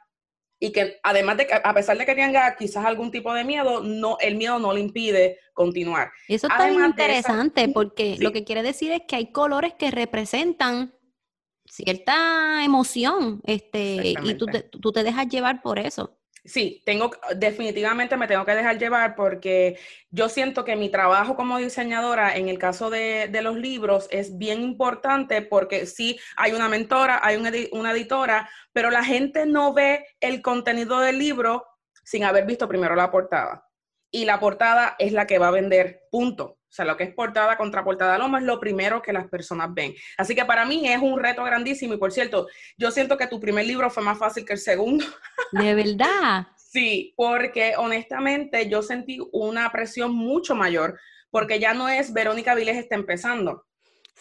y 0.64 0.72
que 0.72 1.00
además 1.02 1.38
de 1.38 1.48
que 1.48 1.56
a 1.56 1.74
pesar 1.74 1.98
de 1.98 2.06
que 2.06 2.14
tenga 2.14 2.56
quizás 2.56 2.86
algún 2.86 3.10
tipo 3.10 3.34
de 3.34 3.44
miedo, 3.44 3.82
no 3.82 4.18
el 4.20 4.36
miedo 4.36 4.60
no 4.60 4.72
le 4.72 4.80
impide 4.80 5.40
continuar. 5.54 6.12
Eso 6.28 6.48
está 6.48 6.68
muy 6.72 6.86
interesante 6.86 7.68
porque 7.70 8.16
lo 8.20 8.32
que 8.32 8.44
quiere 8.44 8.62
decir 8.62 8.92
es 8.92 9.02
que 9.08 9.16
hay 9.16 9.32
colores 9.32 9.74
que 9.74 9.90
representan 9.90 10.94
cierta 11.66 12.64
emoción, 12.64 13.42
este, 13.46 14.14
y 14.24 14.36
tú 14.36 14.46
tú 14.70 14.92
te 14.92 15.04
dejas 15.04 15.28
llevar 15.28 15.64
por 15.64 15.80
eso. 15.80 16.21
Sí, 16.44 16.82
tengo, 16.88 17.12
definitivamente 17.36 18.18
me 18.18 18.28
tengo 18.28 18.46
que 18.46 18.56
dejar 18.56 18.80
llevar 18.80 19.16
porque 19.16 19.78
yo 20.10 20.28
siento 20.28 20.66
que 20.66 20.76
mi 20.76 20.90
trabajo 20.90 21.36
como 21.36 21.60
diseñadora 21.60 22.36
en 22.36 22.50
el 22.50 22.58
caso 22.58 22.90
de, 22.90 23.30
los 23.44 23.58
libros 23.58 24.08
es 24.10 24.40
bien 24.40 24.62
importante 24.64 25.44
porque 25.44 25.86
sí 25.86 26.20
hay 26.38 26.54
una 26.54 26.68
mentora, 26.68 27.20
hay 27.22 27.38
una, 27.38 27.92
editora, 27.92 28.50
pero 28.74 28.90
la 28.90 29.04
gente 29.04 29.46
no 29.46 29.74
ve 29.74 30.08
el 30.20 30.42
contenido 30.42 31.00
del 31.00 31.20
libro 31.20 31.64
sin 32.04 32.24
haber 32.24 32.48
visto 32.48 32.68
primero 32.68 32.96
la 32.96 33.12
portada. 33.12 33.68
Y 34.10 34.26
la 34.26 34.40
portada 34.40 34.96
es 34.98 35.14
la 35.14 35.28
que 35.28 35.38
va 35.38 35.50
a 35.50 35.52
vender, 35.52 36.08
punto. 36.10 36.58
O 36.72 36.74
sea, 36.74 36.86
lo 36.86 36.96
que 36.96 37.04
es 37.04 37.14
portada 37.14 37.58
contra 37.58 37.84
portada 37.84 38.18
Loma 38.18 38.40
es 38.40 38.46
lo 38.46 38.58
primero 38.58 39.02
que 39.02 39.12
las 39.12 39.28
personas 39.28 39.74
ven. 39.74 39.94
Así 40.18 40.34
que 40.34 40.46
para 40.46 40.64
mí 40.64 40.88
es 40.88 41.02
un 41.02 41.20
reto 41.20 41.44
grandísimo. 41.44 41.94
Y 41.94 41.98
por 41.98 42.14
cierto, 42.14 42.48
yo 42.78 42.92
siento 42.92 43.18
que 43.18 43.28
tu 43.28 43.42
primer 43.42 43.66
libro 43.66 43.90
fue 43.90 44.02
más 44.02 44.18
fácil 44.18 44.46
que 44.46 44.54
el 44.54 44.60
segundo. 44.60 45.06
¿De 45.52 45.76
verdad? 45.76 46.48
sí, 46.56 47.14
porque 47.18 47.74
honestamente 47.76 48.70
yo 48.70 48.82
sentí 48.82 49.20
una 49.34 49.70
presión 49.70 50.14
mucho 50.16 50.56
mayor, 50.56 50.98
porque 51.30 51.60
ya 51.60 51.74
no 51.74 51.90
es 51.90 52.14
Verónica 52.14 52.56
Viles 52.56 52.78
está 52.78 52.96
empezando. 52.96 53.66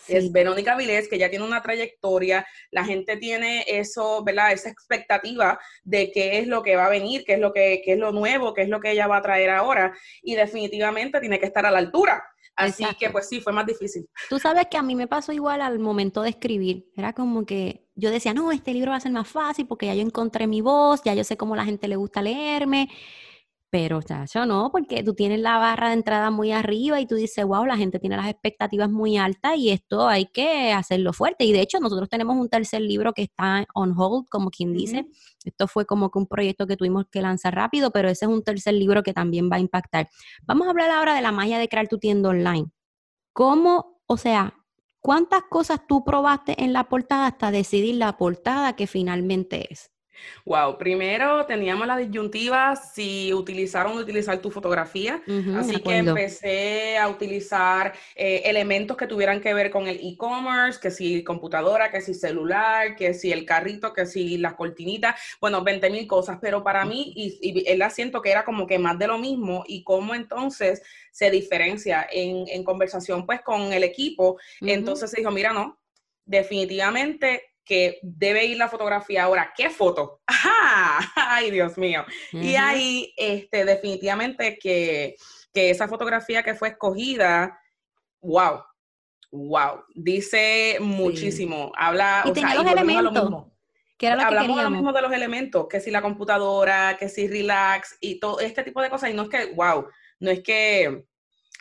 Es 0.09 0.33
Verónica 0.33 0.77
Vilés, 0.77 1.09
que 1.09 1.19
ya 1.19 1.31
tiene 1.31 1.45
una 1.45 1.63
trayectoria, 1.63 2.45
la 2.73 2.85
gente 2.85 3.17
tiene 3.17 3.65
eso, 3.69 4.25
¿verdad? 4.25 4.51
Esa 4.51 4.71
expectativa 4.71 5.61
de 5.85 6.11
qué 6.11 6.39
es 6.39 6.49
lo 6.49 6.63
que 6.63 6.75
va 6.75 6.87
a 6.87 6.91
venir, 6.91 7.23
qué 7.25 7.35
es 7.35 7.39
lo 7.39 7.53
que 7.53 7.83
qué 7.85 7.93
es 7.93 7.99
lo 7.99 8.11
nuevo, 8.11 8.55
qué 8.55 8.63
es 8.63 8.69
lo 8.69 8.81
que 8.81 8.91
ella 8.91 9.07
va 9.07 9.19
a 9.19 9.23
traer 9.23 9.51
ahora, 9.51 9.95
y 10.23 10.35
definitivamente 10.35 11.21
tiene 11.21 11.39
que 11.39 11.47
estar 11.47 11.65
a 11.65 11.71
la 11.71 11.79
altura. 11.79 12.25
Así 12.57 12.85
que 12.99 13.11
pues 13.11 13.29
sí, 13.29 13.41
fue 13.41 13.53
más 13.53 13.67
difícil. 13.67 14.09
Tú 14.29 14.39
sabes 14.39 14.67
que 14.71 14.77
a 14.77 14.83
mí 14.83 14.95
me 14.95 15.07
pasó 15.07 15.33
igual 15.33 15.63
al 15.63 15.79
momento 15.79 16.23
de 16.23 16.31
escribir. 16.31 16.91
Era 16.97 17.13
como 17.13 17.47
que 17.47 17.89
yo 17.95 18.11
decía, 18.11 18.35
no, 18.35 18.53
este 18.53 18.73
libro 18.73 18.91
va 18.91 18.97
a 18.97 19.01
ser 19.01 19.13
más 19.13 19.29
fácil 19.29 19.67
porque 19.67 19.87
ya 19.87 19.95
yo 19.95 20.03
encontré 20.03 20.47
mi 20.47 20.61
voz, 20.61 21.03
ya 21.05 21.15
yo 21.15 21.25
sé 21.25 21.37
cómo 21.37 21.57
la 21.57 21.65
gente 21.65 21.89
le 21.89 21.97
gusta 21.97 22.23
leerme. 22.23 22.91
Pero, 23.71 23.99
o 23.99 24.03
sea, 24.03 24.25
yo 24.25 24.47
no, 24.47 24.71
porque 24.73 25.05
tú 25.05 25.15
tienes 25.15 25.39
la 25.39 25.57
barra 25.59 25.89
de 25.89 25.95
entrada 25.95 26.33
muy 26.33 26.51
arriba 26.51 27.01
y 27.01 27.07
tú 27.07 27.15
dices, 27.15 27.45
wow, 27.45 27.65
la 27.65 27.77
gente 27.77 28.01
tiene 28.01 28.17
las 28.17 28.27
expectativas 28.29 28.91
muy 28.91 29.17
altas 29.17 29.57
y 29.57 29.71
esto 29.71 30.09
hay 30.09 30.27
que 30.27 30.73
hacerlo 30.73 31.13
fuerte. 31.13 31.45
Y 31.45 31.53
de 31.53 31.61
hecho, 31.61 31.79
nosotros 31.79 32.09
tenemos 32.09 32.37
un 32.37 32.49
tercer 32.49 32.83
libro 32.83 33.13
que 33.13 33.23
está 33.23 33.65
on 33.75 33.95
hold, 33.97 34.29
como 34.29 34.51
quien 34.51 34.73
dice. 34.73 35.07
Esto 35.45 35.69
fue 35.69 35.87
como 35.87 36.11
que 36.11 36.19
un 36.19 36.27
proyecto 36.27 36.67
que 36.67 36.77
tuvimos 36.77 37.05
que 37.11 37.23
lanzar 37.23 37.55
rápido, 37.55 37.93
pero 37.93 38.09
ese 38.09 38.25
es 38.25 38.31
un 38.31 38.43
tercer 38.43 38.75
libro 38.75 39.05
que 39.05 39.13
también 39.13 39.49
va 39.51 39.57
a 39.57 39.61
impactar. 39.61 40.09
Vamos 40.43 40.67
a 40.67 40.71
hablar 40.71 40.91
ahora 40.91 41.15
de 41.15 41.23
la 41.23 41.31
magia 41.31 41.59
de 41.59 41.69
crear 41.69 41.87
tu 41.87 41.99
tienda 41.99 42.31
online. 42.31 42.71
¿Cómo 43.33 44.03
O 44.07 44.17
sea, 44.17 44.55
¿cuántas 45.01 45.43
cosas 45.49 45.87
tú 45.87 46.05
probaste 46.05 46.63
en 46.65 46.73
la 46.73 46.89
portada 46.89 47.27
hasta 47.27 47.53
decidir 47.53 47.95
la 47.97 48.17
portada 48.17 48.75
que 48.75 48.89
finalmente 48.89 49.73
es? 49.73 49.90
Wow, 50.45 50.79
primero 50.79 51.47
teníamos 51.47 51.87
la 51.87 51.97
disyuntiva 51.97 52.77
si 52.77 53.33
utilizar 53.33 53.87
o 53.87 53.95
no 53.95 54.01
utilizar 54.01 54.39
tu 54.39 54.51
fotografía, 54.51 55.23
así 55.57 55.81
que 55.81 55.97
empecé 55.99 56.99
a 56.99 57.09
utilizar 57.09 57.93
eh, 58.15 58.43
elementos 58.45 58.97
que 58.97 59.07
tuvieran 59.07 59.41
que 59.41 59.55
ver 59.55 59.71
con 59.71 59.87
el 59.87 59.99
e-commerce, 60.03 60.81
que 60.81 60.91
si 60.91 61.23
computadora, 61.25 61.91
que 61.91 62.01
si 62.01 62.15
celular, 62.15 62.97
que 62.97 63.15
si 63.15 63.33
el 63.33 63.45
carrito, 63.45 63.93
que 63.93 64.07
si 64.07 64.39
las 64.39 64.55
cortinitas, 64.55 65.15
bueno, 65.41 65.63
20 65.63 65.91
mil 65.91 66.07
cosas, 66.07 66.39
pero 66.41 66.63
para 66.63 66.85
mí, 66.85 67.13
y, 67.15 67.39
y 67.41 67.69
el 67.69 67.83
asiento 67.83 68.23
que 68.23 68.31
era 68.31 68.45
como 68.45 68.67
que 68.67 68.79
más 68.79 68.99
de 68.99 69.07
lo 69.07 69.19
mismo, 69.19 69.65
y 69.67 69.85
cómo 69.85 70.15
entonces 70.15 70.83
se 71.11 71.31
diferencia 71.31 72.07
en, 72.11 72.65
conversación 72.65 73.27
pues 73.27 73.41
con 73.43 73.73
el 73.73 73.85
equipo, 73.85 74.39
entonces 74.61 75.11
se 75.11 75.19
dijo, 75.19 75.31
mira, 75.31 75.53
no, 75.53 75.81
definitivamente 76.25 77.50
que 77.71 78.01
debe 78.03 78.47
ir 78.47 78.57
la 78.57 78.69
fotografía 78.69 79.23
ahora. 79.23 79.53
¿Qué 79.57 79.71
foto? 79.71 80.23
¡Ajá! 80.27 81.13
¡Ay, 81.15 81.53
Dios 81.53 81.79
mío! 81.79 82.05
Y 82.33 82.57
ahí, 82.57 83.15
este, 83.17 83.65
definitivamente 83.65 84.59
que, 84.59 85.15
esa 85.55 85.87
fotografía 85.87 86.43
que 86.43 86.57
fue 86.57 86.71
escogida, 86.71 87.61
wow, 88.23 88.65
wow, 89.31 89.85
dice 89.95 90.79
muchísimo. 90.81 91.71
Habla, 91.77 92.25
y 92.25 92.33
tenía 92.33 92.57
los 92.57 92.67
elementos. 92.67 93.47
Que 93.97 94.07
era 94.07 94.17
lo 94.17 94.23
Hablamos 94.23 94.57
que 94.57 94.65
lo 94.65 94.71
mismo 94.71 94.93
de 94.93 95.03
los 95.03 95.13
elementos, 95.13 95.69
que 95.69 95.79
si 95.79 95.93
la 95.93 96.03
computadora, 96.03 96.97
que 96.99 97.09
si 97.09 97.29
relax 97.29 97.99
y 98.01 98.19
todo 98.19 98.41
este 98.41 98.65
tipo 98.65 98.83
de 98.83 98.91
cosas. 98.91 99.11
Y 99.11 99.15
no 99.15 99.23
es 99.23 99.29
que, 99.29 99.53
wow, 99.55 99.87
no 100.19 100.31
es 100.31 100.43
que 100.43 101.05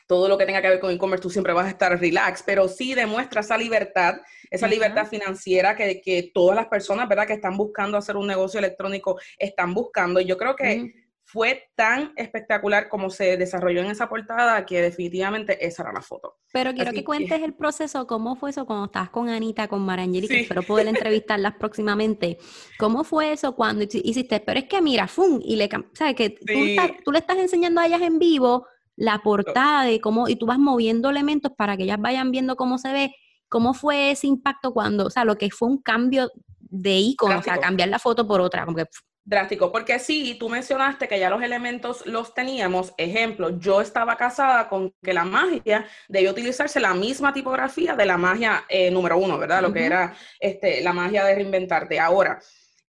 todo 0.09 0.27
lo 0.27 0.39
que 0.39 0.47
tenga 0.47 0.59
que 0.59 0.69
ver 0.69 0.79
con 0.79 0.89
e-commerce 0.89 1.21
tú 1.21 1.29
siempre 1.29 1.53
vas 1.53 1.67
a 1.67 1.69
estar 1.69 1.99
relax, 1.99 2.41
pero 2.41 2.67
sí 2.67 2.95
demuestra 2.95 3.41
esa 3.41 3.55
libertad, 3.55 4.15
esa 4.49 4.67
libertad 4.67 5.05
financiera 5.05 5.75
que, 5.75 6.01
que, 6.01 6.31
todas 6.33 6.55
las 6.55 6.65
personas, 6.65 7.07
¿verdad?, 7.07 7.27
que 7.27 7.33
están 7.33 7.55
buscando 7.55 7.95
hacer 7.95 8.17
un 8.17 8.25
negocio 8.25 8.57
electrónico 8.57 9.19
están 9.37 9.75
buscando. 9.75 10.19
Y 10.19 10.25
yo 10.25 10.35
creo 10.35 10.55
que 10.55 10.95
fue 11.25 11.69
tan 11.75 12.11
espectacular 12.15 12.89
como 12.89 13.11
se 13.11 13.37
desarrolló 13.37 13.81
en 13.81 13.91
esa 13.91 14.09
portada 14.09 14.65
que 14.65 14.81
definitivamente 14.81 15.63
esa 15.63 15.83
era 15.83 15.93
la 15.93 16.01
foto. 16.01 16.39
Pero 16.51 16.73
quiero 16.73 16.91
que 16.91 17.03
cuentes 17.03 17.43
el 17.43 17.53
proceso, 17.53 18.07
cómo 18.07 18.35
fue 18.35 18.49
eso 18.49 18.65
cuando 18.65 18.85
estabas 18.85 19.11
con 19.11 19.29
Anita, 19.29 19.67
con 19.67 19.81
Marangeli, 19.81 20.27
que 20.27 20.41
espero 20.41 20.63
poder 20.63 20.87
entrevistarlas 20.87 21.53
próximamente. 21.59 22.39
¿Cómo 22.79 23.03
fue 23.03 23.31
eso 23.31 23.55
cuando 23.55 23.83
hiciste? 23.83 24.39
Pero 24.39 24.57
es 24.57 24.65
que 24.65 24.81
mira, 24.81 25.07
¡fum! 25.07 25.39
Y 25.43 25.55
le, 25.55 25.69
¿sabes? 25.93 26.15
Que 26.15 26.31
tú, 26.31 27.05
tú 27.05 27.11
le 27.11 27.19
estás 27.19 27.37
enseñando 27.37 27.79
a 27.79 27.85
ellas 27.85 28.01
en 28.01 28.17
vivo 28.17 28.65
la 28.99 29.19
portada 29.19 29.85
de 29.85 30.01
cómo, 30.01 30.27
y 30.27 30.35
tú 30.35 30.45
vas 30.45 30.59
moviendo 30.59 31.09
elementos 31.09 31.53
para 31.57 31.77
que 31.77 31.83
ellas 31.83 31.99
vayan 32.01 32.31
viendo 32.31 32.57
cómo 32.57 32.77
se 32.77 32.91
ve, 32.91 33.15
cómo 33.47 33.73
fue 33.73 34.11
ese 34.11 34.27
impacto 34.27 34.73
cuando, 34.73 35.05
o 35.05 35.09
sea, 35.09 35.23
lo 35.23 35.37
que 35.37 35.49
fue 35.51 35.69
un 35.69 35.81
cambio 35.81 36.29
de 36.59 36.97
icono, 36.97 37.39
o 37.39 37.41
sea, 37.41 37.57
cambiar 37.59 37.87
la 37.87 37.97
foto 37.97 38.27
por 38.27 38.41
otra, 38.41 38.65
como 38.65 38.75
que... 38.75 38.85
Drástico, 39.23 39.71
porque 39.71 39.99
sí, 39.99 40.35
tú 40.37 40.49
mencionaste 40.49 41.07
que 41.07 41.17
ya 41.17 41.29
los 41.29 41.41
elementos 41.41 42.05
los 42.07 42.33
teníamos. 42.33 42.93
Ejemplo, 42.97 43.57
yo 43.57 43.79
estaba 43.79 44.17
casada 44.17 44.67
con 44.67 44.91
que 45.01 45.13
la 45.13 45.23
magia 45.23 45.85
debía 46.09 46.31
utilizarse 46.31 46.79
la 46.79 46.93
misma 46.93 47.31
tipografía 47.31 47.95
de 47.95 48.05
la 48.05 48.17
magia 48.17 48.65
eh, 48.67 48.91
número 48.91 49.17
uno, 49.17 49.37
¿verdad? 49.37 49.61
Lo 49.61 49.71
que 49.71 49.85
era 49.85 50.15
este, 50.39 50.81
la 50.81 50.93
magia 50.93 51.23
de 51.23 51.35
reinventarte. 51.35 51.99
Ahora, 51.99 52.39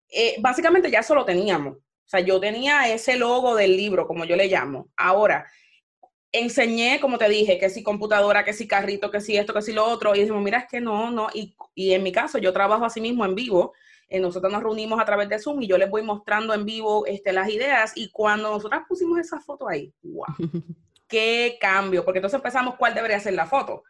eh, 0.09 0.37
básicamente 0.41 0.91
ya 0.91 1.01
eso 1.01 1.15
lo 1.15 1.27
teníamos. 1.27 1.77
O 1.77 2.09
sea, 2.11 2.21
yo 2.21 2.41
tenía 2.41 2.93
ese 2.93 3.17
logo 3.17 3.55
del 3.55 3.77
libro, 3.77 4.07
como 4.07 4.25
yo 4.25 4.35
le 4.35 4.49
llamo. 4.49 4.89
Ahora, 4.97 5.47
enseñé, 6.33 7.01
como 7.01 7.19
te 7.19 7.29
dije, 7.29 7.59
que 7.59 7.71
si 7.71 7.83
computadora, 7.83 8.45
que 8.45 8.53
si 8.53 8.69
carrito, 8.69 9.11
que 9.11 9.21
si 9.21 9.37
esto, 9.37 9.53
que 9.53 9.63
si 9.63 9.73
lo 9.73 9.85
otro, 9.85 10.15
y 10.15 10.21
dijimos, 10.21 10.43
mira, 10.43 10.59
es 10.59 10.67
que 10.69 10.81
no, 10.81 11.11
no, 11.11 11.29
y, 11.35 11.55
en 11.77 12.03
mi 12.03 12.13
caso 12.13 12.39
yo 12.39 12.53
trabajo 12.53 12.85
así 12.85 13.01
mismo 13.01 13.25
en 13.25 13.35
vivo, 13.35 13.73
eh, 14.09 14.21
nosotros 14.21 14.53
nos 14.53 14.63
reunimos 14.63 15.01
a 15.01 15.05
través 15.05 15.29
de 15.29 15.39
Zoom 15.39 15.63
y 15.63 15.67
yo 15.67 15.79
les 15.79 15.91
voy 15.91 16.03
mostrando 16.03 16.53
en 16.55 16.65
vivo 16.65 17.07
este, 17.07 17.33
las 17.33 17.49
ideas, 17.49 17.93
y 17.97 18.11
cuando 18.11 18.51
nosotras 18.51 18.83
pusimos 18.89 19.19
esa 19.19 19.41
foto 19.41 19.69
ahí, 19.69 19.93
wow, 20.03 20.27
qué 21.09 21.59
cambio, 21.61 22.05
porque 22.05 22.19
entonces 22.19 22.39
empezamos 22.39 22.77
cuál 22.77 22.95
debería 22.95 23.19
ser 23.21 23.35
la 23.35 23.47
foto. 23.47 23.83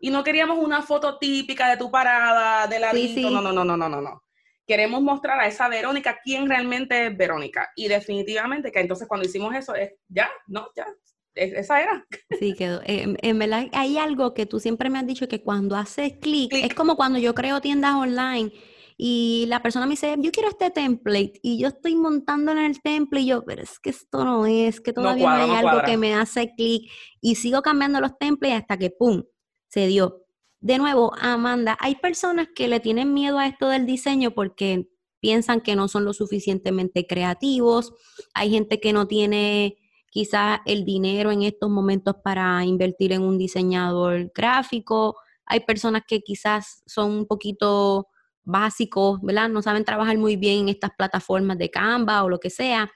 Y 0.00 0.10
no 0.10 0.22
queríamos 0.22 0.58
una 0.58 0.82
foto 0.82 1.18
típica 1.18 1.70
de 1.70 1.76
tu 1.76 1.90
parada, 1.90 2.66
de 2.66 2.78
la 2.78 2.92
no, 2.92 3.40
no, 3.40 3.52
no, 3.52 3.64
no, 3.64 3.76
no, 3.76 3.88
no, 3.88 4.00
no. 4.02 4.22
Queremos 4.66 5.00
mostrar 5.02 5.40
a 5.40 5.46
esa 5.46 5.68
Verónica 5.68 6.18
quién 6.22 6.48
realmente 6.48 7.06
es 7.06 7.16
Verónica. 7.16 7.70
Y 7.76 7.88
definitivamente 7.88 8.72
que 8.72 8.80
entonces 8.80 9.06
cuando 9.08 9.26
hicimos 9.26 9.54
eso 9.54 9.74
es, 9.74 9.92
ya, 10.08 10.30
no, 10.46 10.68
ya, 10.74 10.86
esa 11.34 11.82
era. 11.82 12.06
Sí, 12.38 12.54
quedó. 12.54 12.80
Eh, 12.84 13.16
en, 13.20 13.38
verdad, 13.38 13.66
hay 13.72 13.98
algo 13.98 14.34
que 14.34 14.46
tú 14.46 14.60
siempre 14.60 14.90
me 14.90 14.98
has 14.98 15.06
dicho 15.06 15.28
que 15.28 15.42
cuando 15.42 15.76
haces 15.76 16.14
clic, 16.20 16.52
es 16.52 16.74
como 16.74 16.96
cuando 16.96 17.18
yo 17.18 17.34
creo 17.34 17.60
tiendas 17.60 17.94
online 17.94 18.52
y 18.96 19.46
la 19.48 19.60
persona 19.60 19.86
me 19.86 19.92
dice, 19.92 20.14
yo 20.18 20.30
quiero 20.30 20.48
este 20.48 20.70
template 20.70 21.40
y 21.42 21.58
yo 21.58 21.68
estoy 21.68 21.96
montando 21.96 22.52
en 22.52 22.58
el 22.58 22.80
template 22.80 23.22
y 23.22 23.26
yo, 23.26 23.44
pero 23.44 23.62
es 23.62 23.80
que 23.80 23.90
esto 23.90 24.24
no 24.24 24.46
es, 24.46 24.80
que 24.80 24.92
todavía 24.92 25.24
no, 25.24 25.44
hay 25.44 25.50
algo 25.50 25.82
que 25.84 25.96
me 25.96 26.14
hace 26.14 26.54
clic 26.54 26.90
y 27.20 27.34
sigo 27.34 27.62
cambiando 27.62 28.00
los 28.00 28.16
templates 28.18 28.60
hasta 28.60 28.76
que, 28.76 28.90
¡pum!, 28.90 29.24
se 29.68 29.86
dio. 29.88 30.24
De 30.60 30.78
nuevo, 30.78 31.12
Amanda, 31.20 31.76
hay 31.80 31.96
personas 31.96 32.48
que 32.54 32.68
le 32.68 32.80
tienen 32.80 33.12
miedo 33.12 33.38
a 33.38 33.46
esto 33.46 33.68
del 33.68 33.84
diseño 33.84 34.30
porque 34.30 34.88
piensan 35.20 35.60
que 35.60 35.74
no 35.74 35.88
son 35.88 36.04
lo 36.04 36.12
suficientemente 36.12 37.06
creativos, 37.06 37.92
hay 38.32 38.50
gente 38.50 38.78
que 38.78 38.92
no 38.92 39.08
tiene 39.08 39.76
quizás 40.14 40.60
el 40.64 40.84
dinero 40.84 41.32
en 41.32 41.42
estos 41.42 41.68
momentos 41.68 42.14
para 42.22 42.64
invertir 42.64 43.12
en 43.12 43.22
un 43.22 43.36
diseñador 43.36 44.30
gráfico. 44.32 45.16
Hay 45.44 45.60
personas 45.60 46.02
que 46.06 46.20
quizás 46.20 46.84
son 46.86 47.10
un 47.10 47.26
poquito 47.26 48.06
básicos, 48.44 49.20
¿verdad? 49.22 49.48
No 49.48 49.60
saben 49.60 49.84
trabajar 49.84 50.16
muy 50.16 50.36
bien 50.36 50.60
en 50.60 50.68
estas 50.68 50.92
plataformas 50.96 51.58
de 51.58 51.68
Canva 51.68 52.22
o 52.22 52.28
lo 52.28 52.38
que 52.38 52.48
sea. 52.48 52.88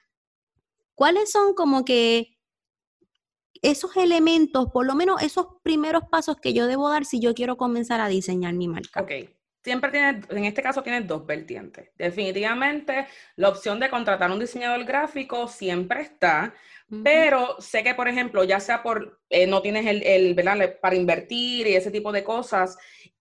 ¿Cuáles 0.95 1.33
son 1.33 1.55
como 1.55 1.85
que 1.85 2.39
esos 3.63 3.97
elementos, 3.97 4.69
por 4.73 4.87
lo 4.87 4.95
menos 4.95 5.21
esos 5.21 5.47
primeros 5.65 6.05
pasos 6.09 6.37
que 6.37 6.53
yo 6.53 6.69
debo 6.69 6.89
dar 6.89 7.05
si 7.05 7.19
yo 7.19 7.35
quiero 7.35 7.57
comenzar 7.57 8.01
a 8.01 8.07
diseñar 8.07 8.55
mi 8.55 8.69
marca? 8.69 9.01
Ok, 9.01 9.11
siempre 9.65 9.91
tiene, 9.91 10.21
en 10.29 10.45
este 10.45 10.63
caso 10.63 10.85
tiene 10.85 11.01
dos 11.01 11.27
vertientes. 11.27 11.91
Definitivamente 11.97 13.09
la 13.35 13.49
opción 13.49 13.81
de 13.81 13.91
contratar 13.91 14.31
un 14.31 14.39
diseñador 14.39 14.85
gráfico 14.85 15.49
siempre 15.49 16.03
está, 16.03 16.55
pero 17.03 17.57
sé 17.61 17.83
que, 17.83 17.95
por 17.95 18.09
ejemplo, 18.09 18.45
ya 18.45 18.61
sea 18.61 18.83
por 18.83 19.21
eh, 19.29 19.47
no 19.47 19.61
tienes 19.61 19.87
el, 19.87 20.03
el, 20.03 20.35
¿verdad? 20.35 20.77
Para 20.81 20.97
invertir 20.97 21.67
y 21.67 21.75
ese 21.75 21.91
tipo 21.91 22.13
de 22.13 22.25
cosas, 22.25 22.79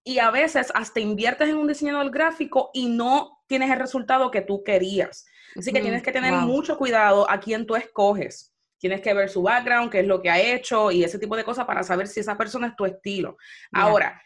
y 0.08 0.20
a 0.20 0.30
veces 0.30 0.72
hasta 0.74 1.00
inviertes 1.00 1.50
en 1.50 1.58
un 1.58 1.68
diseñador 1.68 2.10
gráfico 2.10 2.70
y 2.72 2.88
no 2.88 3.42
tienes 3.46 3.70
el 3.70 3.78
resultado 3.78 4.30
que 4.30 4.40
tú 4.40 4.64
querías. 4.64 5.26
Así 5.54 5.70
que 5.70 5.82
tienes 5.82 6.02
que 6.02 6.12
tener 6.12 6.32
mucho 6.32 6.78
cuidado 6.78 7.30
a 7.30 7.38
quién 7.40 7.66
tú 7.66 7.76
escoges. 7.76 8.54
Tienes 8.78 9.02
que 9.02 9.12
ver 9.12 9.28
su 9.28 9.42
background, 9.42 9.90
qué 9.90 10.00
es 10.00 10.06
lo 10.06 10.22
que 10.22 10.30
ha 10.30 10.40
hecho 10.40 10.90
y 10.90 11.04
ese 11.04 11.18
tipo 11.18 11.36
de 11.36 11.44
cosas 11.44 11.66
para 11.66 11.82
saber 11.82 12.06
si 12.06 12.20
esa 12.20 12.38
persona 12.38 12.68
es 12.68 12.76
tu 12.76 12.86
estilo. 12.86 13.36
Ahora, 13.72 14.22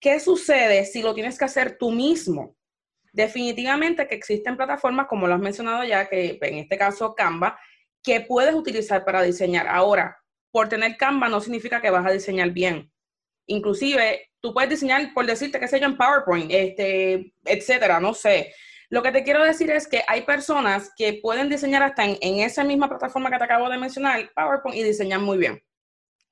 ¿qué 0.00 0.20
sucede 0.20 0.84
si 0.84 1.02
lo 1.02 1.14
tienes 1.14 1.38
que 1.38 1.44
hacer 1.46 1.78
tú 1.78 1.92
mismo? 1.92 2.56
Definitivamente 3.12 4.08
que 4.08 4.16
existen 4.16 4.56
plataformas, 4.56 5.06
como 5.06 5.26
lo 5.26 5.34
has 5.34 5.40
mencionado 5.40 5.84
ya, 5.84 6.08
que 6.08 6.38
en 6.40 6.58
este 6.58 6.76
caso 6.76 7.14
Canva, 7.14 7.58
que 8.02 8.20
puedes 8.20 8.54
utilizar 8.54 9.04
para 9.04 9.22
diseñar. 9.22 9.68
Ahora, 9.68 10.18
por 10.50 10.68
tener 10.68 10.96
Canva 10.96 11.28
no 11.28 11.40
significa 11.40 11.80
que 11.80 11.90
vas 11.90 12.06
a 12.06 12.10
diseñar 12.10 12.50
bien. 12.50 12.92
Inclusive, 13.46 14.30
tú 14.40 14.52
puedes 14.52 14.70
diseñar, 14.70 15.12
por 15.14 15.26
decirte, 15.26 15.58
que 15.58 15.68
sé 15.68 15.80
yo, 15.80 15.86
en 15.86 15.96
PowerPoint, 15.96 16.50
este, 16.50 17.34
etcétera, 17.44 18.00
no 18.00 18.14
sé. 18.14 18.54
Lo 18.90 19.02
que 19.02 19.10
te 19.10 19.24
quiero 19.24 19.42
decir 19.42 19.70
es 19.70 19.88
que 19.88 20.02
hay 20.06 20.22
personas 20.22 20.92
que 20.94 21.14
pueden 21.22 21.48
diseñar 21.48 21.82
hasta 21.82 22.04
en, 22.04 22.40
esa 22.40 22.62
misma 22.62 22.88
plataforma 22.88 23.30
que 23.30 23.38
te 23.38 23.44
acabo 23.44 23.70
de 23.70 23.78
mencionar, 23.78 24.30
PowerPoint, 24.34 24.76
y 24.76 24.82
diseñan 24.82 25.22
muy 25.22 25.38
bien. 25.38 25.62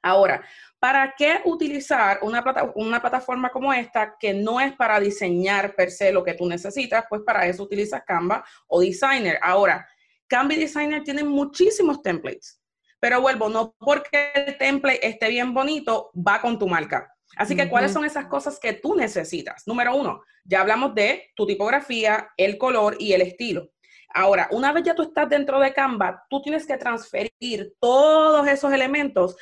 Ahora, 0.03 0.43
¿para 0.79 1.15
qué 1.17 1.41
utilizar 1.45 2.19
una, 2.23 2.45
una 2.75 3.01
plataforma 3.01 3.51
como 3.51 3.73
esta 3.73 4.17
que 4.19 4.33
no 4.35 4.61
es 4.61 4.75
para 4.75 5.01
diseñar 5.01 5.75
per 5.75 5.91
se 5.91 6.13
lo 6.13 6.23
que 6.23 6.35
tú 6.35 6.47
necesitas? 6.47 7.05
Pues 7.09 7.23
para 7.23 7.47
eso 7.47 7.63
utilizas 7.63 8.03
Canva 8.07 8.45
o 8.67 8.81
Designer. 8.81 9.39
Ahora, 9.43 9.87
Canva 10.31 10.55
Designer 10.55 11.03
tiene 11.03 11.25
muchísimos 11.25 12.03
templates, 12.03 12.63
pero 13.01 13.21
vuelvo, 13.21 13.49
no 13.49 13.75
porque 13.79 14.31
el 14.35 14.57
template 14.57 15.05
esté 15.07 15.29
bien 15.29 15.53
bonito, 15.53 16.13
va 16.17 16.41
con 16.41 16.57
tu 16.57 16.69
marca. 16.69 17.13
Así 17.37 17.57
que, 17.57 17.69
¿cuáles 17.69 17.93
son 17.93 18.05
esas 18.05 18.27
cosas 18.27 18.59
que 18.61 18.73
tú 18.73 18.95
necesitas? 18.95 19.65
Número 19.67 19.95
uno, 19.95 20.23
ya 20.45 20.61
hablamos 20.61 20.95
de 20.95 21.31
tu 21.35 21.47
tipografía, 21.47 22.31
el 22.37 22.59
color 22.59 22.97
y 22.99 23.13
el 23.13 23.23
estilo. 23.23 23.71
Ahora, 24.13 24.49
una 24.53 24.73
vez 24.73 24.85
ya 24.85 24.95
tú 24.95 25.03
estás 25.03 25.29
dentro 25.29 25.59
de 25.59 25.73
Canva, 25.73 26.25
tú 26.29 26.41
tienes 26.43 26.67
que 26.67 26.77
transferir 26.77 27.75
todos 27.81 28.47
esos 28.47 28.73
elementos 28.73 29.37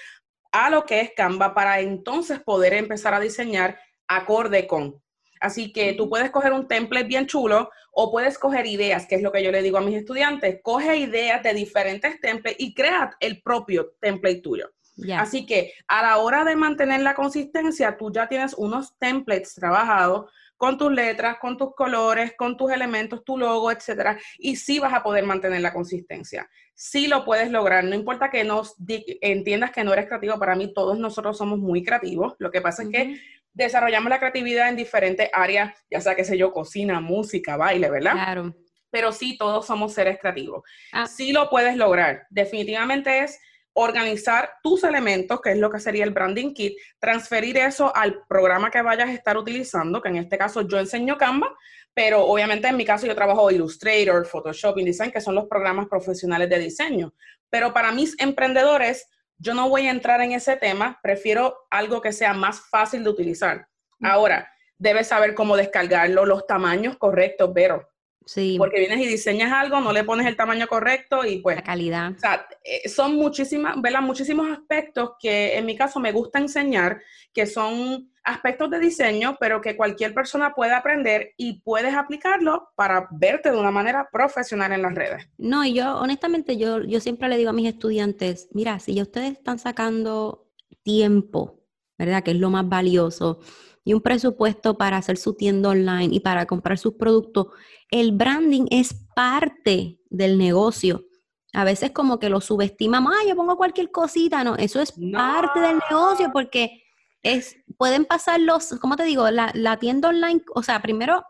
a 0.52 0.70
lo 0.70 0.84
que 0.84 1.00
es 1.00 1.12
Canva 1.14 1.54
para 1.54 1.80
entonces 1.80 2.40
poder 2.40 2.72
empezar 2.72 3.12
a 3.12 3.20
diseñar 3.20 3.78
acorde 4.06 4.66
con. 4.66 5.02
Así 5.40 5.72
que 5.72 5.94
tú 5.94 6.08
puedes 6.08 6.30
coger 6.30 6.52
un 6.52 6.68
template 6.68 7.06
bien 7.06 7.26
chulo 7.26 7.70
o 7.92 8.10
puedes 8.10 8.38
coger 8.38 8.66
ideas, 8.66 9.06
que 9.06 9.16
es 9.16 9.22
lo 9.22 9.32
que 9.32 9.42
yo 9.42 9.50
le 9.50 9.62
digo 9.62 9.78
a 9.78 9.82
mis 9.82 9.96
estudiantes. 9.96 10.60
Coge 10.62 10.96
ideas 10.96 11.42
de 11.42 11.54
diferentes 11.54 12.20
templates 12.20 12.60
y 12.60 12.74
crea 12.74 13.16
el 13.20 13.42
propio 13.42 13.94
template 14.00 14.40
tuyo. 14.40 14.70
Así 15.16 15.46
que 15.46 15.72
a 15.86 16.02
la 16.02 16.18
hora 16.18 16.44
de 16.44 16.56
mantener 16.56 17.02
la 17.02 17.14
consistencia, 17.14 17.96
tú 17.96 18.10
ya 18.12 18.28
tienes 18.28 18.54
unos 18.54 18.98
templates 18.98 19.54
trabajados 19.54 20.30
con 20.56 20.76
tus 20.76 20.90
letras, 20.92 21.38
con 21.40 21.56
tus 21.56 21.72
colores, 21.74 22.32
con 22.36 22.56
tus 22.56 22.72
elementos, 22.72 23.24
tu 23.24 23.38
logo, 23.38 23.70
etcétera, 23.70 24.18
y 24.38 24.56
sí 24.56 24.80
vas 24.80 24.92
a 24.92 25.04
poder 25.04 25.24
mantener 25.24 25.60
la 25.60 25.72
consistencia. 25.72 26.50
Sí 26.74 27.06
lo 27.06 27.24
puedes 27.24 27.50
lograr, 27.52 27.84
no 27.84 27.94
importa 27.94 28.28
que 28.28 28.42
nos 28.42 28.74
entiendas 29.20 29.70
que 29.70 29.84
no 29.84 29.92
eres 29.92 30.06
creativo, 30.06 30.36
para 30.36 30.56
mí 30.56 30.72
todos 30.74 30.98
nosotros 30.98 31.38
somos 31.38 31.60
muy 31.60 31.84
creativos, 31.84 32.34
lo 32.38 32.50
que 32.50 32.60
pasa 32.60 32.82
es 32.82 32.88
que 32.88 33.20
desarrollamos 33.52 34.10
la 34.10 34.18
creatividad 34.18 34.68
en 34.68 34.76
diferentes 34.76 35.28
áreas, 35.32 35.74
ya 35.90 36.00
sea 36.00 36.14
que 36.14 36.24
sé 36.24 36.36
yo, 36.38 36.52
cocina, 36.52 37.00
música, 37.00 37.56
baile, 37.56 37.90
¿verdad? 37.90 38.12
Claro. 38.12 38.54
Pero 38.90 39.12
sí, 39.12 39.36
todos 39.36 39.66
somos 39.66 39.92
seres 39.92 40.18
creativos. 40.20 40.62
Ah. 40.92 41.06
Sí 41.06 41.32
lo 41.32 41.50
puedes 41.50 41.76
lograr. 41.76 42.26
Definitivamente 42.30 43.20
es 43.20 43.38
organizar 43.74 44.50
tus 44.62 44.82
elementos, 44.82 45.40
que 45.40 45.52
es 45.52 45.58
lo 45.58 45.70
que 45.70 45.78
sería 45.78 46.04
el 46.04 46.10
branding 46.10 46.52
kit, 46.52 46.76
transferir 46.98 47.56
eso 47.58 47.94
al 47.94 48.24
programa 48.26 48.70
que 48.70 48.82
vayas 48.82 49.08
a 49.08 49.12
estar 49.12 49.36
utilizando, 49.36 50.02
que 50.02 50.08
en 50.08 50.16
este 50.16 50.36
caso 50.36 50.62
yo 50.62 50.78
enseño 50.78 51.16
Canva, 51.16 51.54
pero 51.94 52.24
obviamente 52.24 52.66
en 52.66 52.76
mi 52.76 52.84
caso 52.84 53.06
yo 53.06 53.14
trabajo 53.14 53.50
Illustrator, 53.50 54.26
Photoshop, 54.26 54.78
InDesign, 54.78 55.12
que 55.12 55.20
son 55.20 55.36
los 55.36 55.46
programas 55.46 55.86
profesionales 55.86 56.48
de 56.48 56.58
diseño. 56.58 57.14
Pero 57.50 57.72
para 57.72 57.92
mis 57.92 58.18
emprendedores, 58.20 59.08
yo 59.38 59.54
no 59.54 59.68
voy 59.68 59.86
a 59.86 59.90
entrar 59.90 60.20
en 60.20 60.32
ese 60.32 60.56
tema, 60.56 60.98
prefiero 61.02 61.56
algo 61.70 62.00
que 62.00 62.12
sea 62.12 62.34
más 62.34 62.60
fácil 62.68 63.04
de 63.04 63.10
utilizar. 63.10 63.68
Ahora, 64.02 64.52
debes 64.76 65.08
saber 65.08 65.34
cómo 65.34 65.56
descargarlo, 65.56 66.26
los 66.26 66.46
tamaños 66.46 66.96
correctos, 66.96 67.50
pero 67.54 67.88
Sí. 68.28 68.56
Porque 68.58 68.80
vienes 68.80 69.00
y 69.00 69.06
diseñas 69.06 69.50
algo, 69.50 69.80
no 69.80 69.90
le 69.90 70.04
pones 70.04 70.26
el 70.26 70.36
tamaño 70.36 70.66
correcto 70.66 71.24
y 71.24 71.38
pues... 71.38 71.56
La 71.56 71.62
calidad. 71.62 72.12
O 72.14 72.18
sea, 72.18 72.46
eh, 72.62 72.86
son 72.86 73.16
muchísimas, 73.16 73.80
¿verdad? 73.80 74.02
Muchísimos 74.02 74.50
aspectos 74.50 75.12
que 75.18 75.56
en 75.56 75.64
mi 75.64 75.74
caso 75.74 75.98
me 75.98 76.12
gusta 76.12 76.38
enseñar, 76.38 77.00
que 77.32 77.46
son 77.46 78.12
aspectos 78.22 78.68
de 78.68 78.80
diseño, 78.80 79.38
pero 79.40 79.62
que 79.62 79.78
cualquier 79.78 80.12
persona 80.12 80.52
puede 80.54 80.74
aprender 80.74 81.32
y 81.38 81.62
puedes 81.62 81.94
aplicarlo 81.94 82.68
para 82.76 83.08
verte 83.12 83.50
de 83.50 83.56
una 83.56 83.70
manera 83.70 84.10
profesional 84.12 84.72
en 84.72 84.82
las 84.82 84.94
redes. 84.94 85.26
No, 85.38 85.64
y 85.64 85.72
yo 85.72 85.96
honestamente, 85.96 86.58
yo, 86.58 86.84
yo 86.84 87.00
siempre 87.00 87.30
le 87.30 87.38
digo 87.38 87.48
a 87.48 87.54
mis 87.54 87.68
estudiantes, 87.68 88.48
mira, 88.52 88.78
si 88.78 88.92
ya 88.92 89.04
ustedes 89.04 89.38
están 89.38 89.58
sacando 89.58 90.50
tiempo, 90.82 91.62
¿verdad? 91.96 92.22
Que 92.22 92.32
es 92.32 92.36
lo 92.36 92.50
más 92.50 92.68
valioso 92.68 93.40
y 93.88 93.94
un 93.94 94.02
presupuesto 94.02 94.76
para 94.76 94.98
hacer 94.98 95.16
su 95.16 95.32
tienda 95.32 95.70
online 95.70 96.14
y 96.14 96.20
para 96.20 96.44
comprar 96.44 96.76
sus 96.76 96.96
productos, 96.96 97.46
el 97.90 98.12
branding 98.12 98.66
es 98.70 98.92
parte 99.16 99.98
del 100.10 100.36
negocio. 100.36 101.06
A 101.54 101.64
veces 101.64 101.92
como 101.92 102.18
que 102.18 102.28
lo 102.28 102.42
subestimamos, 102.42 103.14
ah, 103.16 103.26
yo 103.26 103.34
pongo 103.34 103.56
cualquier 103.56 103.90
cosita, 103.90 104.44
no, 104.44 104.56
eso 104.56 104.82
es 104.82 104.92
parte 105.10 105.60
del 105.60 105.78
negocio 105.88 106.28
porque 106.34 106.82
es, 107.22 107.56
pueden 107.78 108.04
pasar 108.04 108.40
los, 108.40 108.78
¿cómo 108.78 108.94
te 108.94 109.04
digo? 109.04 109.30
La, 109.30 109.78
tienda 109.78 110.10
online, 110.10 110.42
o 110.54 110.62
sea, 110.62 110.82
primero, 110.82 111.24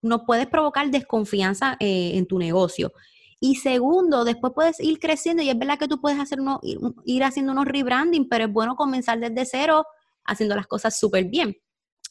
no 0.00 0.24
puedes 0.24 0.46
provocar 0.46 0.90
desconfianza 0.90 1.76
eh, 1.80 2.12
en 2.14 2.24
tu 2.24 2.38
negocio. 2.38 2.94
Y 3.40 3.56
segundo, 3.56 4.24
después 4.24 4.54
puedes 4.54 4.80
ir 4.80 4.98
creciendo 4.98 5.42
y 5.42 5.50
es 5.50 5.58
verdad 5.58 5.78
que 5.78 5.86
tú 5.86 6.00
puedes 6.00 6.18
hacer 6.18 6.40
uno, 6.40 6.60
ir, 6.62 6.78
ir 7.04 7.24
haciendo 7.24 7.52
unos 7.52 7.66
rebranding, 7.66 8.26
pero 8.26 8.46
es 8.46 8.50
bueno 8.50 8.74
comenzar 8.74 9.20
desde 9.20 9.44
cero 9.44 9.84
haciendo 10.24 10.56
las 10.56 10.66
cosas 10.66 10.98
súper 10.98 11.26
bien. 11.26 11.54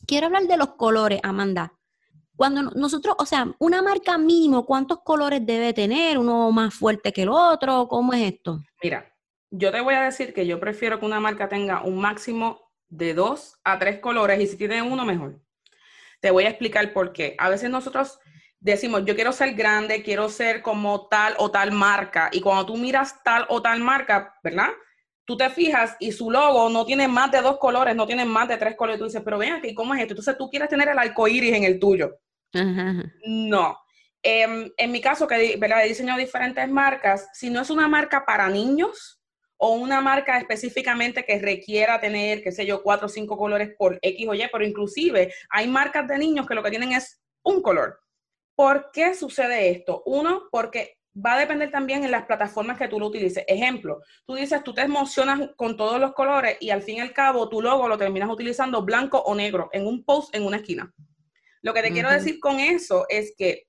Quiero 0.05 0.27
hablar 0.27 0.43
de 0.43 0.57
los 0.57 0.75
colores, 0.75 1.19
Amanda. 1.23 1.73
Cuando 2.35 2.61
nosotros, 2.61 3.15
o 3.19 3.25
sea, 3.25 3.53
una 3.59 3.81
marca 3.81 4.17
mínimo, 4.17 4.65
¿cuántos 4.65 5.01
colores 5.03 5.45
debe 5.45 5.73
tener? 5.73 6.17
¿Uno 6.17 6.51
más 6.51 6.73
fuerte 6.73 7.11
que 7.11 7.23
el 7.23 7.29
otro? 7.29 7.87
¿Cómo 7.89 8.13
es 8.13 8.33
esto? 8.33 8.63
Mira, 8.81 9.13
yo 9.51 9.71
te 9.71 9.81
voy 9.81 9.95
a 9.95 10.03
decir 10.03 10.33
que 10.33 10.47
yo 10.47 10.59
prefiero 10.59 10.99
que 10.99 11.05
una 11.05 11.19
marca 11.19 11.49
tenga 11.49 11.83
un 11.83 11.99
máximo 11.99 12.71
de 12.87 13.13
dos 13.13 13.59
a 13.63 13.77
tres 13.77 13.99
colores 13.99 14.39
y 14.39 14.47
si 14.47 14.57
tiene 14.57 14.81
uno, 14.81 15.05
mejor. 15.05 15.39
Te 16.21 16.31
voy 16.31 16.45
a 16.45 16.49
explicar 16.49 16.93
por 16.93 17.13
qué. 17.13 17.35
A 17.37 17.49
veces 17.49 17.69
nosotros 17.69 18.19
decimos, 18.59 19.03
yo 19.05 19.15
quiero 19.15 19.31
ser 19.31 19.53
grande, 19.53 20.03
quiero 20.03 20.29
ser 20.29 20.61
como 20.61 21.07
tal 21.07 21.35
o 21.37 21.51
tal 21.51 21.71
marca. 21.71 22.29
Y 22.31 22.41
cuando 22.41 22.65
tú 22.65 22.77
miras 22.77 23.23
tal 23.23 23.45
o 23.49 23.61
tal 23.61 23.79
marca, 23.79 24.35
¿verdad? 24.43 24.69
Tú 25.29 25.37
te 25.37 25.51
fijas 25.51 25.95
y 25.99 26.11
su 26.11 26.31
logo 26.31 26.71
no 26.71 26.87
tiene 26.87 27.07
más 27.07 27.31
de 27.31 27.39
dos 27.39 27.59
colores, 27.59 27.95
no 27.95 28.07
tiene 28.07 28.25
más 28.25 28.47
de 28.47 28.57
tres 28.57 28.75
colores. 28.75 28.97
Tú 28.97 29.05
dices, 29.05 29.21
pero 29.23 29.37
ven 29.37 29.53
aquí, 29.53 29.75
¿cómo 29.75 29.93
es 29.93 30.01
esto? 30.01 30.13
Entonces 30.13 30.35
tú 30.39 30.49
quieres 30.49 30.69
tener 30.69 30.89
el 30.89 30.97
arco 30.97 31.27
iris 31.27 31.53
en 31.53 31.65
el 31.65 31.79
tuyo. 31.79 32.17
No. 33.27 33.77
Em, 34.23 34.71
en 34.75 34.91
mi 34.91 34.99
caso, 34.99 35.27
que 35.27 35.53
he 35.53 35.87
diseñado 35.87 36.17
diferentes 36.17 36.67
marcas, 36.67 37.29
si 37.33 37.51
no 37.51 37.61
es 37.61 37.69
una 37.69 37.87
marca 37.87 38.25
para 38.25 38.49
niños 38.49 39.21
o 39.57 39.73
una 39.73 40.01
marca 40.01 40.39
específicamente 40.39 41.23
que 41.23 41.37
requiera 41.37 41.99
tener, 41.99 42.41
qué 42.41 42.51
sé 42.51 42.65
yo, 42.65 42.81
cuatro 42.81 43.05
o 43.05 43.09
cinco 43.09 43.37
colores 43.37 43.69
por 43.77 43.99
X 44.01 44.27
o 44.27 44.33
Y, 44.33 44.49
pero 44.51 44.65
inclusive 44.65 45.31
hay 45.51 45.67
marcas 45.67 46.07
de 46.07 46.17
niños 46.17 46.47
que 46.47 46.55
lo 46.55 46.63
que 46.63 46.71
tienen 46.71 46.93
es 46.93 47.21
un 47.43 47.61
color. 47.61 47.99
¿Por 48.55 48.89
qué 48.91 49.13
sucede 49.13 49.69
esto? 49.69 50.01
Uno, 50.07 50.47
porque 50.49 50.97
va 51.15 51.33
a 51.33 51.39
depender 51.39 51.71
también 51.71 52.03
en 52.03 52.11
las 52.11 52.25
plataformas 52.25 52.77
que 52.77 52.87
tú 52.87 52.99
lo 52.99 53.07
utilices. 53.07 53.43
Ejemplo, 53.47 54.01
tú 54.25 54.35
dices, 54.35 54.63
tú 54.63 54.73
te 54.73 54.81
emocionas 54.81 55.49
con 55.55 55.75
todos 55.75 55.99
los 55.99 56.13
colores 56.13 56.57
y 56.59 56.69
al 56.69 56.81
fin 56.81 56.97
y 56.97 56.99
al 57.01 57.13
cabo 57.13 57.49
tu 57.49 57.61
logo 57.61 57.87
lo 57.87 57.97
terminas 57.97 58.29
utilizando 58.29 58.83
blanco 58.83 59.19
o 59.19 59.35
negro 59.35 59.69
en 59.73 59.87
un 59.87 60.03
post 60.03 60.33
en 60.35 60.45
una 60.45 60.57
esquina. 60.57 60.93
Lo 61.61 61.73
que 61.73 61.81
te 61.81 61.91
quiero 61.91 62.09
decir 62.09 62.39
con 62.39 62.59
eso 62.59 63.05
es 63.09 63.33
que, 63.37 63.67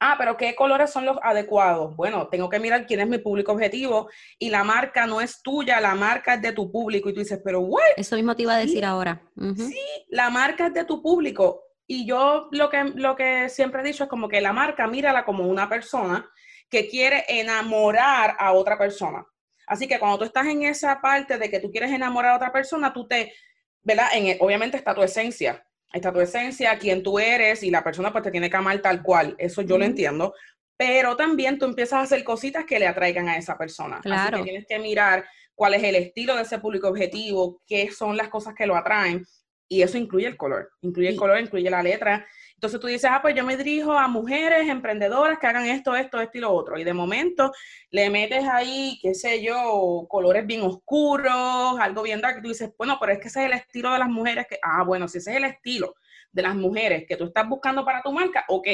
ah, 0.00 0.16
pero 0.18 0.36
¿qué 0.36 0.56
colores 0.56 0.90
son 0.90 1.04
los 1.04 1.18
adecuados? 1.22 1.94
Bueno, 1.94 2.26
tengo 2.28 2.48
que 2.48 2.58
mirar 2.58 2.84
quién 2.84 2.98
es 3.00 3.06
mi 3.06 3.18
público 3.18 3.52
objetivo 3.52 4.10
y 4.40 4.50
la 4.50 4.64
marca 4.64 5.06
no 5.06 5.20
es 5.20 5.40
tuya, 5.40 5.80
la 5.80 5.94
marca 5.94 6.34
es 6.34 6.42
de 6.42 6.52
tu 6.52 6.72
público. 6.72 7.08
Y 7.08 7.14
tú 7.14 7.20
dices, 7.20 7.40
pero, 7.44 7.60
¿what? 7.60 7.82
Eso 7.96 8.16
mismo 8.16 8.34
te 8.34 8.42
iba 8.42 8.54
a 8.54 8.58
decir 8.58 8.84
ahora. 8.84 9.22
Sí, 9.56 9.78
la 10.08 10.30
marca 10.30 10.66
es 10.66 10.74
de 10.74 10.84
tu 10.84 11.00
público. 11.00 11.62
Y 11.86 12.06
yo 12.06 12.48
lo 12.50 12.68
que, 12.68 12.84
lo 12.96 13.14
que 13.14 13.48
siempre 13.48 13.82
he 13.82 13.84
dicho 13.84 14.04
es 14.04 14.10
como 14.10 14.28
que 14.28 14.40
la 14.40 14.52
marca, 14.52 14.88
mírala 14.88 15.24
como 15.24 15.46
una 15.46 15.68
persona 15.68 16.28
que 16.72 16.88
quiere 16.88 17.26
enamorar 17.28 18.34
a 18.38 18.52
otra 18.52 18.78
persona. 18.78 19.24
Así 19.66 19.86
que 19.86 19.98
cuando 19.98 20.18
tú 20.18 20.24
estás 20.24 20.46
en 20.46 20.62
esa 20.62 21.02
parte 21.02 21.36
de 21.36 21.50
que 21.50 21.60
tú 21.60 21.70
quieres 21.70 21.92
enamorar 21.92 22.32
a 22.32 22.36
otra 22.36 22.50
persona, 22.50 22.94
tú 22.94 23.06
te, 23.06 23.34
¿verdad? 23.82 24.08
En, 24.14 24.38
obviamente 24.40 24.78
está 24.78 24.94
tu 24.94 25.02
esencia, 25.02 25.62
está 25.92 26.10
tu 26.10 26.20
esencia, 26.20 26.78
quién 26.78 27.02
tú 27.02 27.18
eres 27.18 27.62
y 27.62 27.70
la 27.70 27.84
persona 27.84 28.10
pues 28.10 28.24
te 28.24 28.30
tiene 28.30 28.48
que 28.48 28.56
amar 28.56 28.80
tal 28.80 29.02
cual, 29.02 29.36
eso 29.38 29.60
yo 29.60 29.76
lo 29.76 29.84
entiendo, 29.84 30.34
pero 30.74 31.14
también 31.14 31.58
tú 31.58 31.66
empiezas 31.66 31.98
a 31.98 32.02
hacer 32.02 32.24
cositas 32.24 32.64
que 32.64 32.78
le 32.78 32.86
atraigan 32.86 33.28
a 33.28 33.36
esa 33.36 33.58
persona. 33.58 34.00
Claro. 34.00 34.36
Así 34.38 34.44
que 34.44 34.50
tienes 34.50 34.66
que 34.66 34.78
mirar 34.78 35.26
cuál 35.54 35.74
es 35.74 35.82
el 35.82 35.96
estilo 35.96 36.34
de 36.36 36.42
ese 36.42 36.58
público 36.58 36.88
objetivo, 36.88 37.60
qué 37.66 37.90
son 37.90 38.16
las 38.16 38.28
cosas 38.28 38.54
que 38.54 38.66
lo 38.66 38.76
atraen 38.76 39.26
y 39.68 39.82
eso 39.82 39.98
incluye 39.98 40.26
el 40.26 40.38
color, 40.38 40.70
incluye 40.80 41.10
el 41.10 41.16
color, 41.16 41.38
incluye 41.38 41.68
la 41.68 41.82
letra, 41.82 42.26
entonces 42.62 42.78
tú 42.78 42.86
dices, 42.86 43.10
ah, 43.12 43.18
pues 43.20 43.34
yo 43.34 43.44
me 43.44 43.56
dirijo 43.56 43.90
a 43.90 44.06
mujeres 44.06 44.68
emprendedoras 44.68 45.36
que 45.40 45.48
hagan 45.48 45.66
esto, 45.66 45.96
esto, 45.96 46.20
esto 46.20 46.38
y 46.38 46.40
lo 46.40 46.52
otro. 46.52 46.78
Y 46.78 46.84
de 46.84 46.94
momento 46.94 47.50
le 47.90 48.08
metes 48.08 48.44
ahí, 48.48 49.00
qué 49.02 49.16
sé 49.16 49.42
yo, 49.42 50.06
colores 50.08 50.46
bien 50.46 50.62
oscuros, 50.62 51.80
algo 51.80 52.02
bien 52.02 52.20
dark. 52.20 52.38
Y 52.38 52.42
tú 52.42 52.48
dices, 52.50 52.70
bueno, 52.78 52.98
pero 53.00 53.14
es 53.14 53.18
que 53.18 53.26
ese 53.26 53.40
es 53.40 53.46
el 53.46 53.54
estilo 53.54 53.90
de 53.92 53.98
las 53.98 54.08
mujeres 54.08 54.46
que, 54.48 54.60
ah, 54.62 54.84
bueno, 54.84 55.08
si 55.08 55.18
ese 55.18 55.32
es 55.32 55.38
el 55.38 55.44
estilo 55.46 55.96
de 56.30 56.42
las 56.42 56.54
mujeres 56.54 57.04
que 57.08 57.16
tú 57.16 57.24
estás 57.24 57.48
buscando 57.48 57.84
para 57.84 58.00
tu 58.00 58.12
marca, 58.12 58.44
ok. 58.46 58.68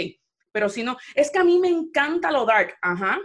Pero 0.53 0.68
si 0.68 0.83
no, 0.83 0.98
es 1.14 1.31
que 1.31 1.38
a 1.38 1.44
mí 1.44 1.59
me 1.59 1.68
encanta 1.68 2.31
lo 2.31 2.44
dark, 2.44 2.77
ajá, 2.83 3.18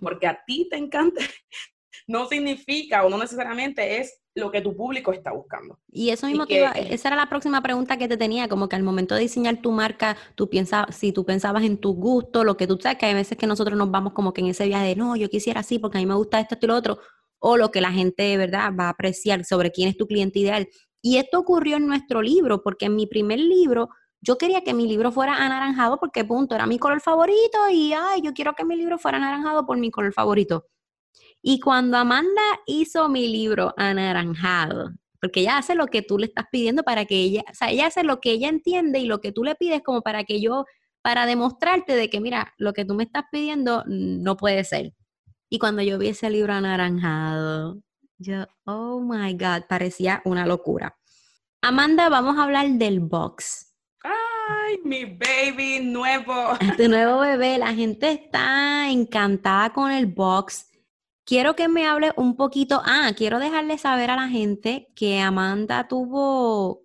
porque 0.00 0.26
a 0.26 0.42
ti 0.44 0.66
te 0.68 0.76
encanta, 0.76 1.20
no 2.08 2.26
significa 2.26 3.04
o 3.04 3.08
no 3.08 3.16
necesariamente 3.16 4.00
es 4.00 4.21
lo 4.34 4.50
que 4.50 4.62
tu 4.62 4.74
público 4.74 5.12
está 5.12 5.32
buscando. 5.32 5.78
Y 5.90 6.10
eso 6.10 6.26
mismo, 6.26 6.44
esa 6.48 7.08
era 7.08 7.16
la 7.16 7.28
próxima 7.28 7.60
pregunta 7.62 7.98
que 7.98 8.08
te 8.08 8.16
tenía, 8.16 8.48
como 8.48 8.68
que 8.68 8.76
al 8.76 8.82
momento 8.82 9.14
de 9.14 9.20
diseñar 9.20 9.60
tu 9.60 9.72
marca, 9.72 10.16
tú 10.34 10.48
piensas, 10.48 10.94
si 10.96 11.12
tú 11.12 11.24
pensabas 11.24 11.64
en 11.64 11.78
tu 11.78 11.94
gusto, 11.94 12.44
lo 12.44 12.56
que 12.56 12.66
tú 12.66 12.78
sabes, 12.80 12.98
que 12.98 13.06
hay 13.06 13.14
veces 13.14 13.36
que 13.36 13.46
nosotros 13.46 13.76
nos 13.76 13.90
vamos 13.90 14.12
como 14.14 14.32
que 14.32 14.40
en 14.40 14.48
ese 14.48 14.66
viaje 14.66 14.86
de, 14.86 14.96
no, 14.96 15.16
yo 15.16 15.28
quisiera 15.28 15.60
así 15.60 15.78
porque 15.78 15.98
a 15.98 16.00
mí 16.00 16.06
me 16.06 16.14
gusta 16.14 16.40
esto, 16.40 16.54
esto 16.54 16.66
y 16.66 16.68
lo 16.68 16.76
otro, 16.76 16.98
o 17.38 17.56
lo 17.56 17.70
que 17.70 17.80
la 17.80 17.92
gente, 17.92 18.22
de 18.22 18.36
¿verdad?, 18.36 18.72
va 18.78 18.86
a 18.86 18.90
apreciar 18.90 19.44
sobre 19.44 19.70
quién 19.70 19.88
es 19.88 19.96
tu 19.96 20.06
cliente 20.06 20.38
ideal. 20.38 20.68
Y 21.02 21.16
esto 21.16 21.38
ocurrió 21.38 21.76
en 21.76 21.86
nuestro 21.86 22.22
libro, 22.22 22.62
porque 22.62 22.86
en 22.86 22.96
mi 22.96 23.06
primer 23.06 23.40
libro, 23.40 23.90
yo 24.20 24.38
quería 24.38 24.62
que 24.62 24.72
mi 24.72 24.86
libro 24.86 25.10
fuera 25.10 25.34
anaranjado 25.34 25.98
porque, 25.98 26.24
punto, 26.24 26.54
era 26.54 26.66
mi 26.66 26.78
color 26.78 27.00
favorito 27.00 27.58
y, 27.70 27.92
ay, 27.92 28.22
yo 28.22 28.32
quiero 28.32 28.54
que 28.54 28.64
mi 28.64 28.76
libro 28.76 28.96
fuera 28.96 29.18
anaranjado 29.18 29.66
por 29.66 29.76
mi 29.76 29.90
color 29.90 30.12
favorito. 30.12 30.66
Y 31.42 31.58
cuando 31.58 31.96
Amanda 31.98 32.40
hizo 32.66 33.08
mi 33.08 33.26
libro 33.26 33.74
anaranjado, 33.76 34.92
porque 35.20 35.40
ella 35.40 35.58
hace 35.58 35.74
lo 35.74 35.88
que 35.88 36.02
tú 36.02 36.16
le 36.16 36.26
estás 36.26 36.46
pidiendo 36.52 36.84
para 36.84 37.04
que 37.04 37.16
ella, 37.16 37.44
o 37.50 37.54
sea, 37.54 37.70
ella 37.70 37.88
hace 37.88 38.04
lo 38.04 38.20
que 38.20 38.30
ella 38.30 38.48
entiende 38.48 39.00
y 39.00 39.06
lo 39.06 39.20
que 39.20 39.32
tú 39.32 39.42
le 39.42 39.56
pides 39.56 39.82
como 39.82 40.02
para 40.02 40.22
que 40.22 40.40
yo, 40.40 40.64
para 41.02 41.26
demostrarte 41.26 41.96
de 41.96 42.08
que, 42.08 42.20
mira, 42.20 42.54
lo 42.58 42.72
que 42.72 42.84
tú 42.84 42.94
me 42.94 43.02
estás 43.02 43.24
pidiendo 43.32 43.82
no 43.86 44.36
puede 44.36 44.62
ser. 44.62 44.94
Y 45.50 45.58
cuando 45.58 45.82
yo 45.82 45.98
vi 45.98 46.08
ese 46.08 46.30
libro 46.30 46.52
anaranjado, 46.52 47.82
yo, 48.18 48.46
oh 48.64 49.00
my 49.00 49.32
God, 49.34 49.64
parecía 49.68 50.22
una 50.24 50.46
locura. 50.46 50.96
Amanda, 51.60 52.08
vamos 52.08 52.38
a 52.38 52.44
hablar 52.44 52.68
del 52.70 53.00
box. 53.00 53.74
Ay, 54.04 54.78
mi 54.84 55.04
baby 55.04 55.80
nuevo. 55.84 56.56
Tu 56.76 56.88
nuevo 56.88 57.20
bebé, 57.20 57.58
la 57.58 57.74
gente 57.74 58.10
está 58.12 58.90
encantada 58.90 59.72
con 59.72 59.90
el 59.90 60.06
box 60.06 60.71
quiero 61.24 61.54
que 61.56 61.68
me 61.68 61.86
hable 61.86 62.12
un 62.16 62.36
poquito. 62.36 62.82
Ah, 62.84 63.12
quiero 63.16 63.38
dejarle 63.38 63.78
saber 63.78 64.10
a 64.10 64.16
la 64.16 64.28
gente 64.28 64.88
que 64.94 65.20
Amanda 65.20 65.88
tuvo, 65.88 66.82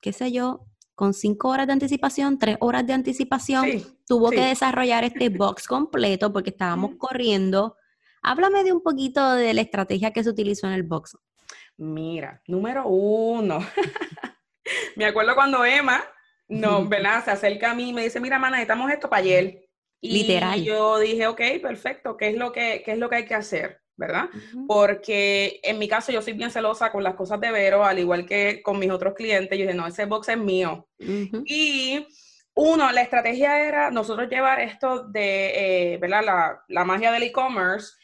qué 0.00 0.12
sé 0.12 0.32
yo, 0.32 0.66
con 0.94 1.12
cinco 1.12 1.48
horas 1.50 1.66
de 1.66 1.74
anticipación, 1.74 2.38
tres 2.38 2.56
horas 2.60 2.86
de 2.86 2.94
anticipación, 2.94 3.66
tuvo 4.06 4.30
que 4.30 4.40
desarrollar 4.40 5.04
este 5.04 5.28
box 5.28 5.66
completo 5.66 6.32
porque 6.32 6.50
estábamos 6.50 6.92
corriendo. 6.96 7.76
Háblame 8.22 8.64
de 8.64 8.72
un 8.72 8.82
poquito 8.82 9.32
de 9.32 9.52
la 9.52 9.60
estrategia 9.60 10.12
que 10.12 10.24
se 10.24 10.30
utilizó 10.30 10.66
en 10.66 10.72
el 10.72 10.82
box. 10.82 11.18
Mira, 11.76 12.42
número 12.46 12.86
uno. 12.88 13.58
me 14.96 15.04
acuerdo 15.04 15.34
cuando 15.34 15.64
Emma, 15.64 16.02
no, 16.48 16.84
¿verdad? 16.88 17.24
Se 17.24 17.30
acerca 17.30 17.72
a 17.72 17.74
mí 17.74 17.90
y 17.90 17.92
me 17.92 18.04
dice, 18.04 18.18
mira, 18.18 18.38
mana, 18.38 18.56
necesitamos 18.56 18.90
esto 18.90 19.10
para 19.10 19.20
ayer. 19.20 19.65
Y 20.06 20.22
Literal. 20.22 20.62
yo 20.62 20.98
dije, 20.98 21.26
ok, 21.26 21.40
perfecto, 21.62 22.16
¿qué 22.16 22.28
es 22.28 22.36
lo 22.36 22.52
que, 22.52 22.82
qué 22.84 22.92
es 22.92 22.98
lo 22.98 23.08
que 23.08 23.16
hay 23.16 23.24
que 23.24 23.34
hacer? 23.34 23.80
¿verdad? 23.98 24.28
Porque 24.68 25.58
en 25.62 25.78
mi 25.78 25.88
caso 25.88 26.12
yo 26.12 26.20
soy 26.20 26.34
bien 26.34 26.50
celosa 26.50 26.92
con 26.92 27.02
las 27.02 27.14
cosas 27.14 27.40
de 27.40 27.50
Vero, 27.50 27.82
al 27.82 27.98
igual 27.98 28.26
que 28.26 28.60
con 28.62 28.78
mis 28.78 28.90
otros 28.90 29.14
clientes. 29.14 29.58
Yo 29.58 29.64
dije, 29.64 29.74
no, 29.74 29.86
ese 29.86 30.04
box 30.04 30.28
es 30.28 30.38
mío. 30.38 30.86
Y 30.98 32.06
uno, 32.54 32.92
la 32.92 33.00
estrategia 33.00 33.60
era 33.66 33.90
nosotros 33.90 34.28
llevar 34.28 34.60
esto 34.60 35.04
de, 35.08 35.94
eh, 35.94 35.98
¿verdad? 35.98 36.22
La, 36.24 36.60
la 36.68 36.84
magia 36.84 37.10
del 37.10 37.22
e-commerce 37.22 37.94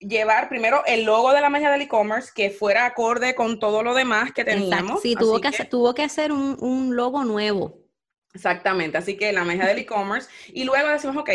llevar 0.00 0.48
primero 0.48 0.82
el 0.86 1.04
logo 1.04 1.32
de 1.32 1.40
la 1.40 1.50
magia 1.50 1.70
del 1.70 1.82
e-commerce 1.82 2.30
que 2.34 2.50
fuera 2.50 2.86
acorde 2.86 3.34
con 3.34 3.58
todo 3.58 3.82
lo 3.82 3.94
demás 3.94 4.32
que 4.32 4.44
teníamos. 4.44 5.02
Sí, 5.02 5.14
tuvo 5.16 5.40
que, 5.40 5.48
hacer, 5.48 5.68
tuvo 5.68 5.94
que 5.94 6.02
hacer 6.02 6.32
un, 6.32 6.56
un, 6.60 6.94
logo 6.94 7.24
nuevo. 7.24 7.80
Exactamente, 8.34 8.98
así 8.98 9.16
que 9.16 9.32
la 9.32 9.44
magia 9.44 9.66
del 9.66 9.78
e-commerce. 9.78 10.28
Y 10.48 10.64
luego 10.64 10.88
decimos, 10.88 11.16
ok, 11.16 11.30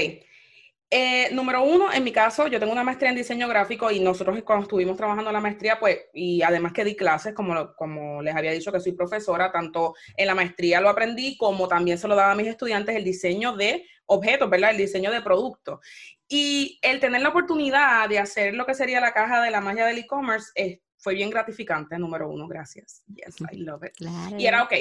eh, 0.95 1.29
número 1.31 1.63
uno, 1.63 1.91
en 1.91 2.03
mi 2.03 2.11
caso, 2.11 2.47
yo 2.47 2.59
tengo 2.59 2.71
una 2.71 2.83
maestría 2.83 3.09
en 3.09 3.15
diseño 3.15 3.47
gráfico 3.47 3.89
y 3.89 3.99
nosotros 3.99 4.39
cuando 4.43 4.65
estuvimos 4.65 4.95
trabajando 4.95 5.31
la 5.31 5.39
maestría, 5.39 5.79
pues, 5.79 6.01
y 6.13 6.43
además 6.43 6.71
que 6.71 6.83
di 6.83 6.95
clases, 6.95 7.33
como, 7.33 7.73
como 7.75 8.21
les 8.21 8.35
había 8.35 8.51
dicho 8.51 8.71
que 8.71 8.79
soy 8.79 8.91
profesora, 8.91 9.51
tanto 9.51 9.95
en 10.15 10.27
la 10.27 10.35
maestría 10.35 10.79
lo 10.81 10.89
aprendí, 10.89 11.35
como 11.35 11.67
también 11.67 11.97
se 11.97 12.07
lo 12.07 12.15
daba 12.15 12.33
a 12.33 12.35
mis 12.35 12.45
estudiantes 12.45 12.95
el 12.95 13.03
diseño 13.03 13.55
de 13.55 13.87
objetos, 14.05 14.47
¿verdad? 14.51 14.69
El 14.69 14.77
diseño 14.77 15.11
de 15.11 15.21
productos. 15.21 15.79
Y 16.27 16.77
el 16.83 16.99
tener 16.99 17.23
la 17.23 17.29
oportunidad 17.29 18.07
de 18.07 18.19
hacer 18.19 18.53
lo 18.53 18.67
que 18.67 18.75
sería 18.75 19.01
la 19.01 19.13
caja 19.13 19.41
de 19.41 19.49
la 19.49 19.61
magia 19.61 19.87
del 19.87 19.97
e-commerce 19.97 20.51
fue 20.97 21.15
bien 21.15 21.31
gratificante, 21.31 21.97
número 21.97 22.29
uno, 22.29 22.47
gracias. 22.47 23.03
Yes, 23.07 23.41
I 23.51 23.57
love 23.57 23.83
it. 23.83 23.93
Y 24.37 24.45
era, 24.45 24.61
ok, 24.61 24.73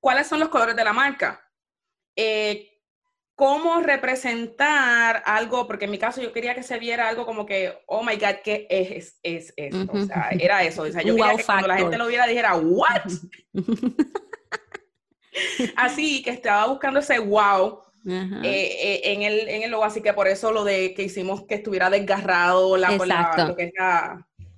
¿cuáles 0.00 0.26
son 0.26 0.40
los 0.40 0.48
colores 0.48 0.74
de 0.74 0.82
la 0.82 0.92
marca? 0.92 1.40
Eh, 2.16 2.68
cómo 3.34 3.80
representar 3.80 5.22
algo, 5.26 5.66
porque 5.66 5.86
en 5.86 5.90
mi 5.90 5.98
caso 5.98 6.22
yo 6.22 6.32
quería 6.32 6.54
que 6.54 6.62
se 6.62 6.78
viera 6.78 7.08
algo 7.08 7.26
como 7.26 7.44
que, 7.46 7.76
oh 7.86 8.04
my 8.04 8.16
God, 8.16 8.36
¿qué 8.44 8.66
es, 8.70 9.18
es 9.22 9.52
esto? 9.56 9.92
O 9.92 10.04
sea, 10.04 10.30
era 10.38 10.62
eso. 10.62 10.82
O 10.82 10.90
sea, 10.90 11.02
yo 11.02 11.16
quería 11.16 11.36
que 11.36 11.44
cuando 11.44 11.68
la 11.68 11.78
gente 11.78 11.98
lo 11.98 12.06
viera 12.06 12.26
dijera, 12.26 12.54
¿what? 12.54 13.02
Así 15.76 16.22
que 16.22 16.30
estaba 16.30 16.66
buscando 16.66 17.00
ese 17.00 17.18
wow. 17.18 17.82
Eh, 18.04 18.40
eh, 18.44 19.00
en, 19.04 19.22
el, 19.22 19.48
en 19.48 19.62
el 19.62 19.70
logo, 19.70 19.84
así 19.84 20.02
que 20.02 20.12
por 20.12 20.26
eso 20.26 20.50
lo 20.50 20.64
de 20.64 20.92
que 20.92 21.04
hicimos 21.04 21.46
que 21.46 21.54
estuviera 21.54 21.88
desgarrado 21.88 22.76
la, 22.76 22.90
la 22.96 23.46
lo 23.46 23.54
que 23.54 23.62
es 23.64 23.72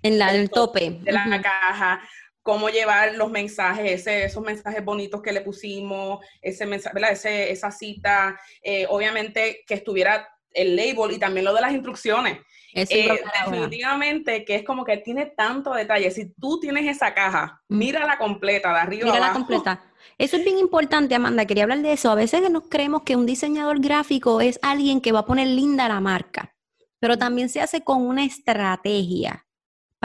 en 0.03 0.19
la, 0.19 0.35
el 0.35 0.49
tope 0.49 0.99
de 1.03 1.13
la 1.13 1.43
caja, 1.43 2.01
cómo 2.45 2.69
llevar 2.69 3.15
los 3.15 3.31
mensajes, 3.31 4.07
esos 4.07 4.45
mensajes 4.45 4.85
bonitos 4.85 5.23
que 5.23 5.33
le 5.33 5.41
pusimos, 5.41 6.25
ese 6.43 6.67
mensaje, 6.67 7.01
Ese, 7.11 7.51
esa 7.51 7.71
cita, 7.71 8.39
eh, 8.63 8.87
obviamente 8.91 9.65
que 9.67 9.75
estuviera 9.75 10.29
el 10.51 10.77
label 10.77 11.13
y 11.13 11.19
también 11.19 11.47
lo 11.47 11.55
de 11.55 11.63
las 11.63 11.73
instrucciones. 11.73 12.39
Eh, 12.75 13.19
definitivamente 13.41 14.45
que 14.45 14.57
es 14.57 14.65
como 14.65 14.85
que 14.85 14.99
tiene 14.99 15.27
tanto 15.27 15.73
detalle. 15.73 16.11
Si 16.11 16.35
tú 16.35 16.61
tienes 16.61 16.87
esa 16.87 17.15
caja, 17.15 17.63
mm. 17.69 17.79
mírala 17.79 18.19
completa, 18.19 18.75
de 18.75 18.79
arriba 18.79 19.07
mírala 19.07 19.33
completa. 19.33 19.83
Eso 20.19 20.37
es 20.37 20.45
bien 20.45 20.59
importante, 20.59 21.15
Amanda. 21.15 21.47
Quería 21.47 21.63
hablar 21.63 21.81
de 21.81 21.95
eso. 21.95 22.11
A 22.11 22.15
veces 22.15 22.51
nos 22.51 22.69
creemos 22.69 23.05
que 23.05 23.17
un 23.17 23.25
diseñador 23.25 23.81
gráfico 23.81 24.43
es 24.43 24.61
alguien 24.61 25.01
que 25.01 25.13
va 25.13 25.21
a 25.21 25.27
poner 25.27 25.47
linda 25.47 25.89
la 25.89 26.01
marca, 26.01 26.55
pero 27.01 27.17
también 27.17 27.49
se 27.49 27.63
hace 27.63 27.83
con 27.83 28.03
una 28.07 28.25
estrategia 28.25 29.44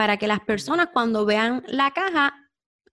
para 0.00 0.16
que 0.16 0.26
las 0.26 0.40
personas 0.40 0.88
cuando 0.94 1.26
vean 1.26 1.62
la 1.66 1.90
caja 1.90 2.32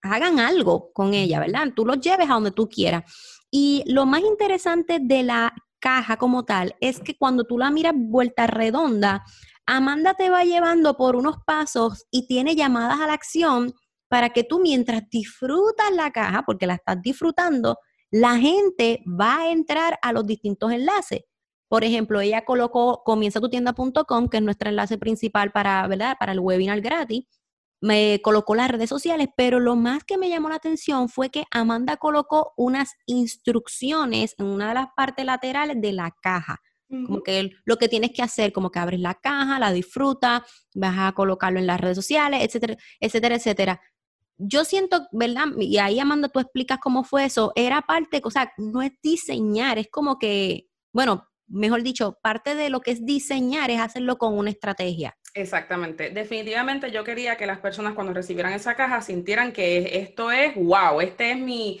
hagan 0.02 0.40
algo 0.40 0.92
con 0.92 1.14
ella, 1.14 1.40
¿verdad? 1.40 1.72
Tú 1.74 1.86
lo 1.86 1.94
lleves 1.94 2.28
a 2.28 2.34
donde 2.34 2.50
tú 2.50 2.68
quieras. 2.68 3.02
Y 3.50 3.82
lo 3.86 4.04
más 4.04 4.20
interesante 4.20 4.98
de 5.00 5.22
la 5.22 5.54
caja 5.78 6.18
como 6.18 6.44
tal 6.44 6.76
es 6.82 7.00
que 7.00 7.16
cuando 7.16 7.44
tú 7.44 7.56
la 7.56 7.70
miras 7.70 7.94
vuelta 7.96 8.46
redonda, 8.46 9.24
Amanda 9.64 10.12
te 10.12 10.28
va 10.28 10.44
llevando 10.44 10.98
por 10.98 11.16
unos 11.16 11.36
pasos 11.46 12.04
y 12.10 12.26
tiene 12.26 12.54
llamadas 12.54 13.00
a 13.00 13.06
la 13.06 13.14
acción 13.14 13.72
para 14.08 14.28
que 14.28 14.44
tú 14.44 14.60
mientras 14.60 15.08
disfrutas 15.08 15.90
la 15.92 16.10
caja, 16.10 16.42
porque 16.42 16.66
la 16.66 16.74
estás 16.74 17.00
disfrutando, 17.00 17.78
la 18.10 18.36
gente 18.36 19.02
va 19.18 19.38
a 19.38 19.50
entrar 19.50 19.98
a 20.02 20.12
los 20.12 20.26
distintos 20.26 20.72
enlaces. 20.72 21.22
Por 21.68 21.84
ejemplo, 21.84 22.20
ella 22.20 22.44
colocó 22.44 23.02
comienzatutienda.com, 23.04 24.28
que 24.28 24.38
es 24.38 24.42
nuestro 24.42 24.70
enlace 24.70 24.98
principal 24.98 25.52
para, 25.52 25.86
¿verdad? 25.86 26.16
para 26.18 26.32
el 26.32 26.40
webinar 26.40 26.80
gratis. 26.80 27.24
Me 27.80 28.20
colocó 28.22 28.54
las 28.54 28.70
redes 28.70 28.88
sociales, 28.88 29.28
pero 29.36 29.60
lo 29.60 29.76
más 29.76 30.02
que 30.02 30.18
me 30.18 30.28
llamó 30.28 30.48
la 30.48 30.56
atención 30.56 31.08
fue 31.08 31.30
que 31.30 31.44
Amanda 31.50 31.96
colocó 31.96 32.52
unas 32.56 32.94
instrucciones 33.06 34.34
en 34.38 34.46
una 34.46 34.68
de 34.68 34.74
las 34.74 34.86
partes 34.96 35.24
laterales 35.24 35.80
de 35.80 35.92
la 35.92 36.10
caja. 36.20 36.60
Como 36.90 37.22
que 37.22 37.50
lo 37.66 37.76
que 37.76 37.86
tienes 37.86 38.12
que 38.12 38.22
hacer, 38.22 38.50
como 38.50 38.70
que 38.70 38.78
abres 38.78 38.98
la 38.98 39.12
caja, 39.12 39.58
la 39.58 39.72
disfrutas, 39.72 40.40
vas 40.74 40.96
a 40.98 41.12
colocarlo 41.12 41.58
en 41.58 41.66
las 41.66 41.78
redes 41.78 41.96
sociales, 41.96 42.42
etcétera, 42.42 42.78
etcétera, 42.98 43.34
etcétera. 43.34 43.80
Yo 44.38 44.64
siento, 44.64 45.06
¿verdad? 45.12 45.48
Y 45.58 45.76
ahí 45.76 46.00
Amanda, 46.00 46.30
tú 46.30 46.40
explicas 46.40 46.78
cómo 46.80 47.04
fue 47.04 47.26
eso. 47.26 47.52
Era 47.56 47.82
parte, 47.82 48.22
o 48.24 48.30
sea, 48.30 48.52
no 48.56 48.80
es 48.80 48.92
diseñar, 49.02 49.78
es 49.78 49.88
como 49.90 50.18
que, 50.18 50.68
bueno, 50.90 51.28
mejor 51.48 51.82
dicho, 51.82 52.18
parte 52.22 52.54
de 52.54 52.70
lo 52.70 52.80
que 52.80 52.92
es 52.92 53.04
diseñar 53.04 53.70
es 53.70 53.80
hacerlo 53.80 54.18
con 54.18 54.36
una 54.36 54.50
estrategia. 54.50 55.16
Exactamente. 55.34 56.10
Definitivamente 56.10 56.90
yo 56.90 57.04
quería 57.04 57.36
que 57.36 57.46
las 57.46 57.58
personas 57.60 57.94
cuando 57.94 58.12
recibieran 58.12 58.52
esa 58.52 58.74
caja 58.74 59.00
sintieran 59.02 59.52
que 59.52 59.98
esto 60.00 60.32
es, 60.32 60.54
wow, 60.56 61.00
este 61.00 61.32
es 61.32 61.38
mi, 61.38 61.80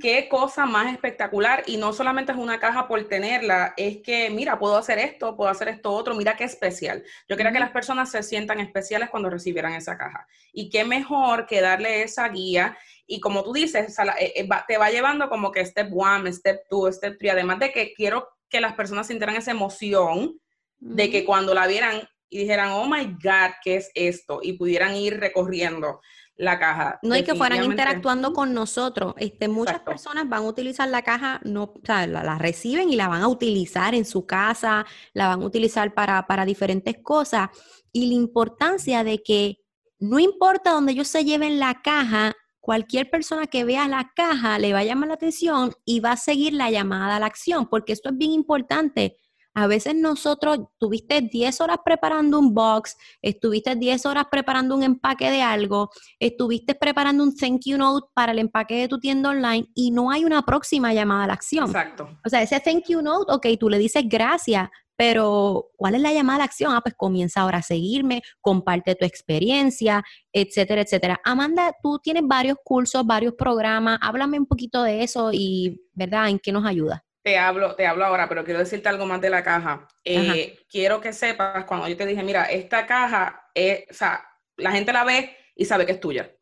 qué 0.00 0.28
cosa 0.28 0.66
más 0.66 0.92
espectacular. 0.92 1.62
Y 1.66 1.76
no 1.76 1.92
solamente 1.92 2.32
es 2.32 2.38
una 2.38 2.58
caja 2.58 2.86
por 2.88 3.02
tenerla, 3.04 3.72
es 3.76 3.98
que, 3.98 4.30
mira, 4.30 4.58
puedo 4.58 4.76
hacer 4.76 4.98
esto, 4.98 5.36
puedo 5.36 5.50
hacer 5.50 5.68
esto 5.68 5.92
otro, 5.92 6.14
mira 6.14 6.36
qué 6.36 6.44
especial. 6.44 7.02
Yo 7.28 7.36
quería 7.36 7.52
que 7.52 7.60
las 7.60 7.70
personas 7.70 8.10
se 8.10 8.22
sientan 8.22 8.60
especiales 8.60 9.08
cuando 9.10 9.30
recibieran 9.30 9.72
esa 9.72 9.96
caja. 9.96 10.26
Y 10.52 10.68
qué 10.68 10.84
mejor 10.84 11.46
que 11.46 11.60
darle 11.60 12.02
esa 12.02 12.28
guía. 12.28 12.76
Y 13.06 13.20
como 13.20 13.42
tú 13.42 13.52
dices, 13.52 13.96
eh, 14.18 14.32
eh, 14.36 14.48
te 14.66 14.76
va 14.76 14.90
llevando 14.90 15.30
como 15.30 15.50
que 15.50 15.64
step 15.64 15.90
one, 15.94 16.30
step 16.32 16.62
two, 16.68 16.92
step 16.92 17.16
three. 17.18 17.30
Además 17.30 17.58
de 17.60 17.72
que 17.72 17.94
quiero 17.94 18.28
que 18.48 18.60
las 18.60 18.74
personas 18.74 19.06
sintieran 19.06 19.36
esa 19.36 19.50
emoción 19.50 20.40
de 20.78 21.10
que 21.10 21.24
cuando 21.24 21.54
la 21.54 21.66
vieran 21.66 22.02
y 22.30 22.38
dijeran, 22.38 22.72
oh 22.72 22.86
my 22.86 23.04
God, 23.04 23.54
¿qué 23.62 23.76
es 23.76 23.90
esto? 23.94 24.40
Y 24.42 24.54
pudieran 24.54 24.94
ir 24.94 25.18
recorriendo 25.18 26.00
la 26.36 26.58
caja. 26.58 26.98
No 27.02 27.14
hay 27.14 27.24
que 27.24 27.34
fueran 27.34 27.64
interactuando 27.64 28.32
con 28.32 28.54
nosotros. 28.54 29.14
Este, 29.16 29.48
muchas 29.48 29.80
personas 29.80 30.28
van 30.28 30.44
a 30.44 30.48
utilizar 30.48 30.88
la 30.88 31.02
caja, 31.02 31.40
no, 31.44 31.64
o 31.64 31.80
sea, 31.82 32.06
la, 32.06 32.38
reciben 32.38 32.90
y 32.90 32.96
la 32.96 33.08
van 33.08 33.22
a 33.22 33.28
utilizar 33.28 33.94
en 33.94 34.04
su 34.04 34.24
casa, 34.24 34.86
la 35.14 35.28
van 35.28 35.42
a 35.42 35.44
utilizar 35.44 35.94
para, 35.94 36.26
para 36.26 36.44
diferentes 36.44 36.96
cosas. 37.02 37.48
Y 37.92 38.08
la 38.08 38.14
importancia 38.14 39.02
de 39.02 39.22
que 39.22 39.58
no 39.98 40.20
importa 40.20 40.72
dónde 40.72 40.92
ellos 40.92 41.08
se 41.08 41.24
lleven 41.24 41.58
la 41.58 41.82
caja, 41.82 42.34
cualquier 42.68 43.08
persona 43.08 43.46
que 43.46 43.64
vea 43.64 43.88
la 43.88 44.12
caja 44.14 44.58
le 44.58 44.74
va 44.74 44.80
a 44.80 44.84
llamar 44.84 45.08
la 45.08 45.14
atención 45.14 45.72
y 45.86 46.00
va 46.00 46.12
a 46.12 46.16
seguir 46.18 46.52
la 46.52 46.70
llamada 46.70 47.16
a 47.16 47.18
la 47.18 47.24
acción, 47.24 47.66
porque 47.66 47.94
esto 47.94 48.10
es 48.10 48.18
bien 48.18 48.32
importante. 48.32 49.16
A 49.54 49.66
veces 49.66 49.94
nosotros 49.94 50.58
tuviste 50.76 51.22
10 51.22 51.62
horas 51.62 51.78
preparando 51.82 52.38
un 52.38 52.52
box, 52.52 52.98
estuviste 53.22 53.74
10 53.74 54.04
horas 54.04 54.26
preparando 54.30 54.76
un 54.76 54.82
empaque 54.82 55.30
de 55.30 55.40
algo, 55.40 55.88
estuviste 56.20 56.74
preparando 56.74 57.24
un 57.24 57.34
thank 57.34 57.62
you 57.64 57.78
note 57.78 58.06
para 58.12 58.32
el 58.32 58.38
empaque 58.38 58.74
de 58.74 58.88
tu 58.88 59.00
tienda 59.00 59.30
online 59.30 59.66
y 59.74 59.90
no 59.90 60.10
hay 60.10 60.26
una 60.26 60.42
próxima 60.42 60.92
llamada 60.92 61.24
a 61.24 61.28
la 61.28 61.32
acción. 61.32 61.68
Exacto. 61.68 62.18
O 62.22 62.28
sea, 62.28 62.42
ese 62.42 62.60
thank 62.60 62.84
you 62.90 63.00
note, 63.00 63.32
ok, 63.32 63.46
tú 63.58 63.70
le 63.70 63.78
dices 63.78 64.04
gracias, 64.06 64.68
pero 64.98 65.70
¿cuál 65.76 65.94
es 65.94 66.00
la 66.00 66.12
llamada 66.12 66.34
a 66.34 66.38
la 66.38 66.44
acción? 66.46 66.74
Ah, 66.74 66.80
pues 66.80 66.96
comienza 66.96 67.42
ahora 67.42 67.58
a 67.58 67.62
seguirme, 67.62 68.20
comparte 68.40 68.96
tu 68.96 69.04
experiencia, 69.04 70.02
etcétera, 70.32 70.82
etcétera. 70.82 71.20
Amanda, 71.22 71.72
tú 71.80 72.00
tienes 72.02 72.24
varios 72.26 72.56
cursos, 72.64 73.06
varios 73.06 73.34
programas, 73.34 74.00
háblame 74.02 74.40
un 74.40 74.46
poquito 74.46 74.82
de 74.82 75.04
eso 75.04 75.30
y, 75.32 75.80
¿verdad? 75.92 76.28
¿En 76.28 76.40
qué 76.40 76.50
nos 76.50 76.66
ayuda? 76.66 77.04
Te 77.22 77.38
hablo, 77.38 77.76
te 77.76 77.86
hablo 77.86 78.04
ahora, 78.04 78.28
pero 78.28 78.44
quiero 78.44 78.58
decirte 78.58 78.88
algo 78.88 79.06
más 79.06 79.20
de 79.20 79.30
la 79.30 79.44
caja. 79.44 79.86
Eh, 80.02 80.58
quiero 80.68 81.00
que 81.00 81.12
sepas, 81.12 81.64
cuando 81.64 81.86
yo 81.86 81.96
te 81.96 82.04
dije, 82.04 82.24
mira, 82.24 82.46
esta 82.46 82.84
caja, 82.84 83.48
es, 83.54 83.84
o 83.88 83.94
sea, 83.94 84.24
la 84.56 84.72
gente 84.72 84.92
la 84.92 85.04
ve 85.04 85.36
y 85.54 85.64
sabe 85.64 85.86
que 85.86 85.92
es 85.92 86.00
tuya. 86.00 86.34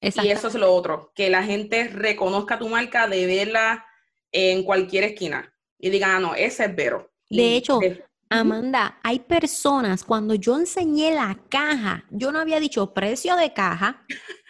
Y 0.00 0.28
eso 0.28 0.46
es 0.46 0.54
lo 0.54 0.72
otro, 0.72 1.10
que 1.12 1.28
la 1.28 1.42
gente 1.42 1.88
reconozca 1.88 2.56
tu 2.56 2.68
marca 2.68 3.08
de 3.08 3.26
verla 3.26 3.84
en 4.30 4.62
cualquier 4.62 5.02
esquina 5.02 5.52
y 5.76 5.90
diga, 5.90 6.14
ah, 6.14 6.20
no, 6.20 6.36
ese 6.36 6.66
es 6.66 6.76
Vero. 6.76 7.15
De 7.28 7.56
hecho, 7.56 7.80
Amanda, 8.28 8.98
hay 9.02 9.20
personas, 9.20 10.04
cuando 10.04 10.34
yo 10.34 10.58
enseñé 10.58 11.14
la 11.14 11.38
caja, 11.48 12.04
yo 12.10 12.32
no 12.32 12.40
había 12.40 12.58
dicho 12.58 12.92
precio 12.92 13.36
de 13.36 13.52
caja, 13.52 14.04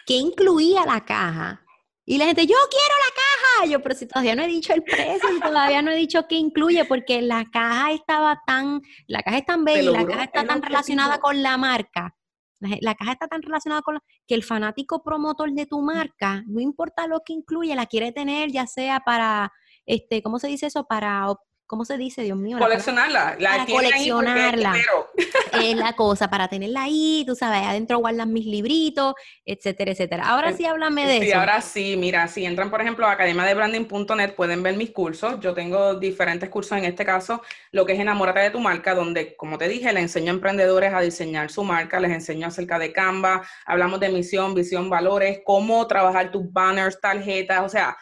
que 0.05 0.15
incluía 0.15 0.85
la 0.85 1.05
caja. 1.05 1.63
Y 2.05 2.17
la 2.17 2.25
gente, 2.25 2.47
yo 2.47 2.55
quiero 2.69 2.95
la 3.05 3.15
caja. 3.15 3.71
Yo, 3.71 3.83
pero 3.83 3.93
si 3.93 4.07
todavía 4.07 4.35
no 4.35 4.41
he 4.41 4.47
dicho 4.47 4.73
el 4.73 4.81
precio, 4.81 5.35
y 5.35 5.39
todavía 5.41 5.81
no 5.81 5.91
he 5.91 5.95
dicho 5.95 6.25
qué 6.27 6.35
incluye, 6.35 6.85
porque 6.85 7.21
la 7.21 7.45
caja 7.51 7.91
estaba 7.91 8.41
tan, 8.47 8.81
la 9.07 9.21
caja 9.21 9.39
es 9.39 9.45
tan 9.45 9.65
bella 9.65 9.81
y 9.81 9.93
la 9.93 10.05
caja 10.05 10.23
está 10.23 10.45
tan 10.45 10.61
relacionada 10.61 11.19
con 11.19 11.43
la 11.43 11.57
marca. 11.57 12.15
La, 12.59 12.95
caja 12.95 13.11
está 13.11 13.27
tan 13.27 13.43
relacionada 13.43 13.81
con 13.83 13.95
la, 13.95 14.03
que 14.25 14.33
el 14.33 14.43
fanático 14.43 15.03
promotor 15.03 15.51
de 15.51 15.67
tu 15.67 15.81
marca, 15.81 16.43
no 16.47 16.61
importa 16.61 17.05
lo 17.05 17.21
que 17.23 17.33
incluye, 17.33 17.75
la 17.75 17.85
quiere 17.85 18.11
tener, 18.11 18.51
ya 18.51 18.65
sea 18.65 19.01
para, 19.01 19.51
este, 19.85 20.23
¿cómo 20.23 20.39
se 20.39 20.47
dice 20.47 20.67
eso? 20.67 20.85
Para 20.85 21.27
¿cómo 21.67 21.83
se 21.83 21.97
dice, 21.97 22.23
Dios 22.23 22.37
mío? 22.37 22.57
Coleccionarla, 22.57 23.35
la 23.39 23.65
coleccionarla. 23.65 24.73
es 25.61 25.75
la 25.75 25.93
cosa, 25.93 26.29
para 26.29 26.47
tenerla 26.47 26.83
ahí, 26.83 27.23
tú 27.27 27.35
sabes, 27.35 27.61
adentro 27.61 27.99
guardan 27.99 28.31
mis 28.31 28.45
libritos, 28.45 29.13
etcétera, 29.45 29.91
etcétera. 29.91 30.29
Ahora 30.29 30.53
sí 30.53 30.65
háblame 30.65 31.05
de 31.05 31.17
eso. 31.17 31.25
Sí, 31.25 31.31
ahora 31.33 31.61
sí, 31.61 31.95
mira, 31.97 32.27
si 32.27 32.45
entran, 32.45 32.71
por 32.71 32.81
ejemplo, 32.81 33.05
a 33.05 33.11
academiadebranding.net, 33.11 34.33
pueden 34.33 34.63
ver 34.63 34.77
mis 34.77 34.91
cursos. 34.91 35.39
Yo 35.41 35.53
tengo 35.53 35.95
diferentes 35.95 36.49
cursos, 36.49 36.77
en 36.77 36.85
este 36.85 37.05
caso, 37.05 37.41
lo 37.71 37.85
que 37.85 37.93
es 37.93 37.99
Enamórate 37.99 38.39
de 38.39 38.51
tu 38.51 38.59
marca, 38.59 38.95
donde, 38.95 39.35
como 39.35 39.57
te 39.57 39.67
dije, 39.67 39.91
le 39.91 39.99
enseño 39.99 40.31
a 40.31 40.35
emprendedores 40.35 40.93
a 40.93 41.01
diseñar 41.01 41.51
su 41.51 41.63
marca, 41.63 41.99
les 41.99 42.11
enseño 42.11 42.47
acerca 42.47 42.79
de 42.79 42.93
Canva, 42.93 43.45
hablamos 43.65 43.99
de 43.99 44.09
misión, 44.09 44.53
visión, 44.55 44.89
valores, 44.89 45.41
cómo 45.43 45.85
trabajar 45.87 46.31
tus 46.31 46.51
banners, 46.51 47.01
tarjetas, 47.01 47.65
o 47.65 47.69
sea, 47.69 47.97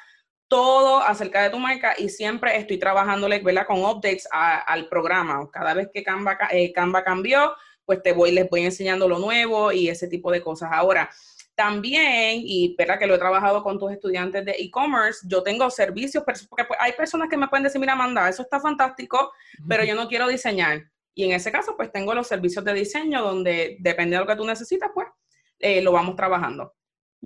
todo 0.47 0.99
acerca 1.01 1.43
de 1.43 1.49
tu 1.49 1.60
marca 1.60 1.95
y 1.97 2.10
siempre 2.10 2.58
estoy 2.58 2.77
trabajándole, 2.77 3.39
¿verdad? 3.39 3.65
Con 3.65 3.84
updates 3.84 4.27
al 4.31 4.88
programa. 4.88 5.49
Cada 5.51 5.73
vez 5.73 5.89
que 5.93 6.03
Canva, 6.03 6.38
eh, 6.51 6.71
Canva 6.71 7.03
cambió, 7.03 7.53
pues 7.86 8.01
te 8.01 8.13
voy, 8.13 8.31
les 8.31 8.49
voy 8.49 8.62
enseñando 8.62 9.08
lo 9.08 9.19
nuevo 9.19 9.71
y 9.71 9.89
ese 9.89 10.08
tipo 10.08 10.31
de 10.31 10.41
cosas. 10.41 10.69
Ahora, 10.71 11.10
también, 11.55 12.41
y 12.43 12.71
espera 12.71 12.99
que 12.99 13.08
lo 13.08 13.15
he 13.15 13.17
trabajado 13.17 13.63
con 13.63 13.79
tus 13.79 13.91
estudiantes 13.91 14.43
de 14.45 14.51
e-commerce, 14.60 15.25
yo 15.27 15.41
tengo 15.41 15.69
servicios, 15.69 16.23
porque 16.49 16.65
pues, 16.65 16.79
hay 16.81 16.91
personas 16.93 17.29
que 17.29 17.38
me 17.38 17.47
pueden 17.47 17.63
decir, 17.63 17.79
mira, 17.79 17.93
Amanda, 17.93 18.27
eso 18.27 18.41
está 18.41 18.60
fantástico, 18.60 19.31
pero 19.67 19.84
yo 19.84 19.95
no 19.95 20.08
quiero 20.08 20.27
diseñar. 20.27 20.84
Y 21.13 21.23
en 21.23 21.31
ese 21.31 21.51
caso, 21.51 21.77
pues 21.77 21.91
tengo 21.93 22.13
los 22.13 22.27
servicios 22.27 22.65
de 22.65 22.73
diseño 22.73 23.21
donde, 23.21 23.77
depende 23.79 24.17
de 24.17 24.21
lo 24.21 24.27
que 24.27 24.36
tú 24.36 24.45
necesitas, 24.45 24.91
pues 24.93 25.08
eh, 25.60 25.81
lo 25.81 25.93
vamos 25.93 26.17
trabajando. 26.17 26.73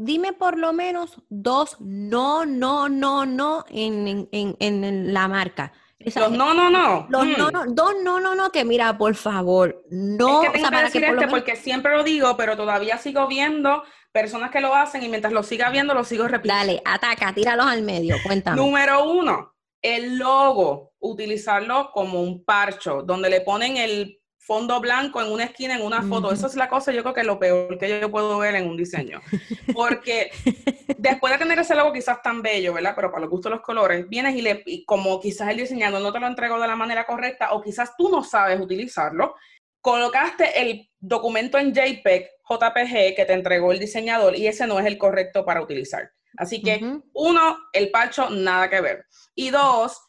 Dime 0.01 0.31
por 0.31 0.57
lo 0.57 0.71
menos 0.71 1.21
dos 1.27 1.75
no, 1.81 2.45
no, 2.45 2.87
no, 2.87 3.25
no 3.25 3.65
en, 3.69 4.29
en, 4.31 4.55
en 4.57 5.13
la 5.13 5.27
marca. 5.27 5.73
los 5.99 6.31
no, 6.31 6.53
no, 6.53 6.69
no. 6.69 7.05
Los 7.09 7.25
no, 7.37 7.49
hmm. 7.49 7.51
no, 7.51 7.65
dos 7.67 7.95
no, 8.01 8.21
no, 8.21 8.33
no, 8.33 8.49
que 8.49 8.63
mira, 8.63 8.97
por 8.97 9.15
favor, 9.15 9.83
no. 9.89 10.43
Es 10.43 10.51
que 10.51 10.57
tengo 10.57 10.69
que 10.69 10.83
decir 10.83 11.03
este 11.03 11.27
porque 11.27 11.57
siempre 11.57 11.97
lo 11.97 12.05
digo, 12.05 12.37
pero 12.37 12.55
todavía 12.55 12.97
sigo 12.97 13.27
viendo 13.27 13.83
personas 14.13 14.51
que 14.51 14.61
lo 14.61 14.73
hacen 14.73 15.03
y 15.03 15.09
mientras 15.09 15.33
lo 15.33 15.43
siga 15.43 15.69
viendo, 15.69 15.93
lo 15.93 16.05
sigo 16.05 16.29
repitiendo. 16.29 16.65
Dale, 16.65 16.81
ataca, 16.85 17.33
tíralos 17.33 17.65
al 17.65 17.81
medio, 17.81 18.15
cuéntame. 18.23 18.55
Número 18.55 19.03
uno, 19.03 19.53
el 19.81 20.17
logo, 20.17 20.93
utilizarlo 20.99 21.91
como 21.91 22.21
un 22.23 22.45
parcho, 22.45 23.01
donde 23.03 23.29
le 23.29 23.41
ponen 23.41 23.75
el 23.75 24.18
fondo 24.49 24.81
blanco 24.81 25.21
en 25.21 25.31
una 25.31 25.43
esquina, 25.43 25.75
en 25.75 25.83
una 25.83 26.01
foto. 26.01 26.31
Eso 26.31 26.47
es 26.47 26.55
la 26.55 26.67
cosa, 26.67 26.91
yo 26.91 27.03
creo 27.03 27.13
que 27.13 27.21
es 27.21 27.27
lo 27.27 27.37
peor 27.37 27.77
que 27.77 28.01
yo 28.01 28.09
puedo 28.09 28.39
ver 28.39 28.55
en 28.55 28.67
un 28.67 28.75
diseño. 28.75 29.21
Porque 29.75 30.31
después 30.97 31.31
de 31.31 31.37
tener 31.37 31.59
ese 31.59 31.75
logo 31.75 31.93
quizás 31.93 32.19
tan 32.23 32.41
bello, 32.41 32.73
¿verdad? 32.73 32.93
Pero 32.95 33.11
para 33.11 33.21
los 33.21 33.29
gustos 33.29 33.51
de 33.51 33.57
los 33.57 33.63
colores, 33.63 34.09
vienes 34.09 34.35
y, 34.35 34.41
le, 34.41 34.63
como 34.87 35.19
quizás 35.19 35.49
el 35.49 35.57
diseñador 35.57 36.01
no 36.01 36.11
te 36.11 36.19
lo 36.19 36.25
entregó 36.25 36.59
de 36.59 36.65
la 36.65 36.75
manera 36.75 37.05
correcta 37.05 37.51
o 37.51 37.61
quizás 37.61 37.95
tú 37.95 38.09
no 38.09 38.23
sabes 38.23 38.59
utilizarlo, 38.59 39.35
colocaste 39.81 40.59
el 40.59 40.89
documento 40.97 41.59
en 41.59 41.71
JPEG, 41.71 42.31
JPG 42.49 43.15
que 43.15 43.25
te 43.27 43.33
entregó 43.33 43.71
el 43.71 43.77
diseñador 43.77 44.35
y 44.35 44.47
ese 44.47 44.65
no 44.65 44.79
es 44.79 44.87
el 44.87 44.97
correcto 44.97 45.45
para 45.45 45.61
utilizar. 45.61 46.11
Así 46.37 46.63
que, 46.63 46.81
uno, 47.13 47.57
el 47.71 47.91
parcho, 47.91 48.31
nada 48.31 48.67
que 48.67 48.81
ver. 48.81 49.05
Y 49.35 49.51
dos, 49.51 50.01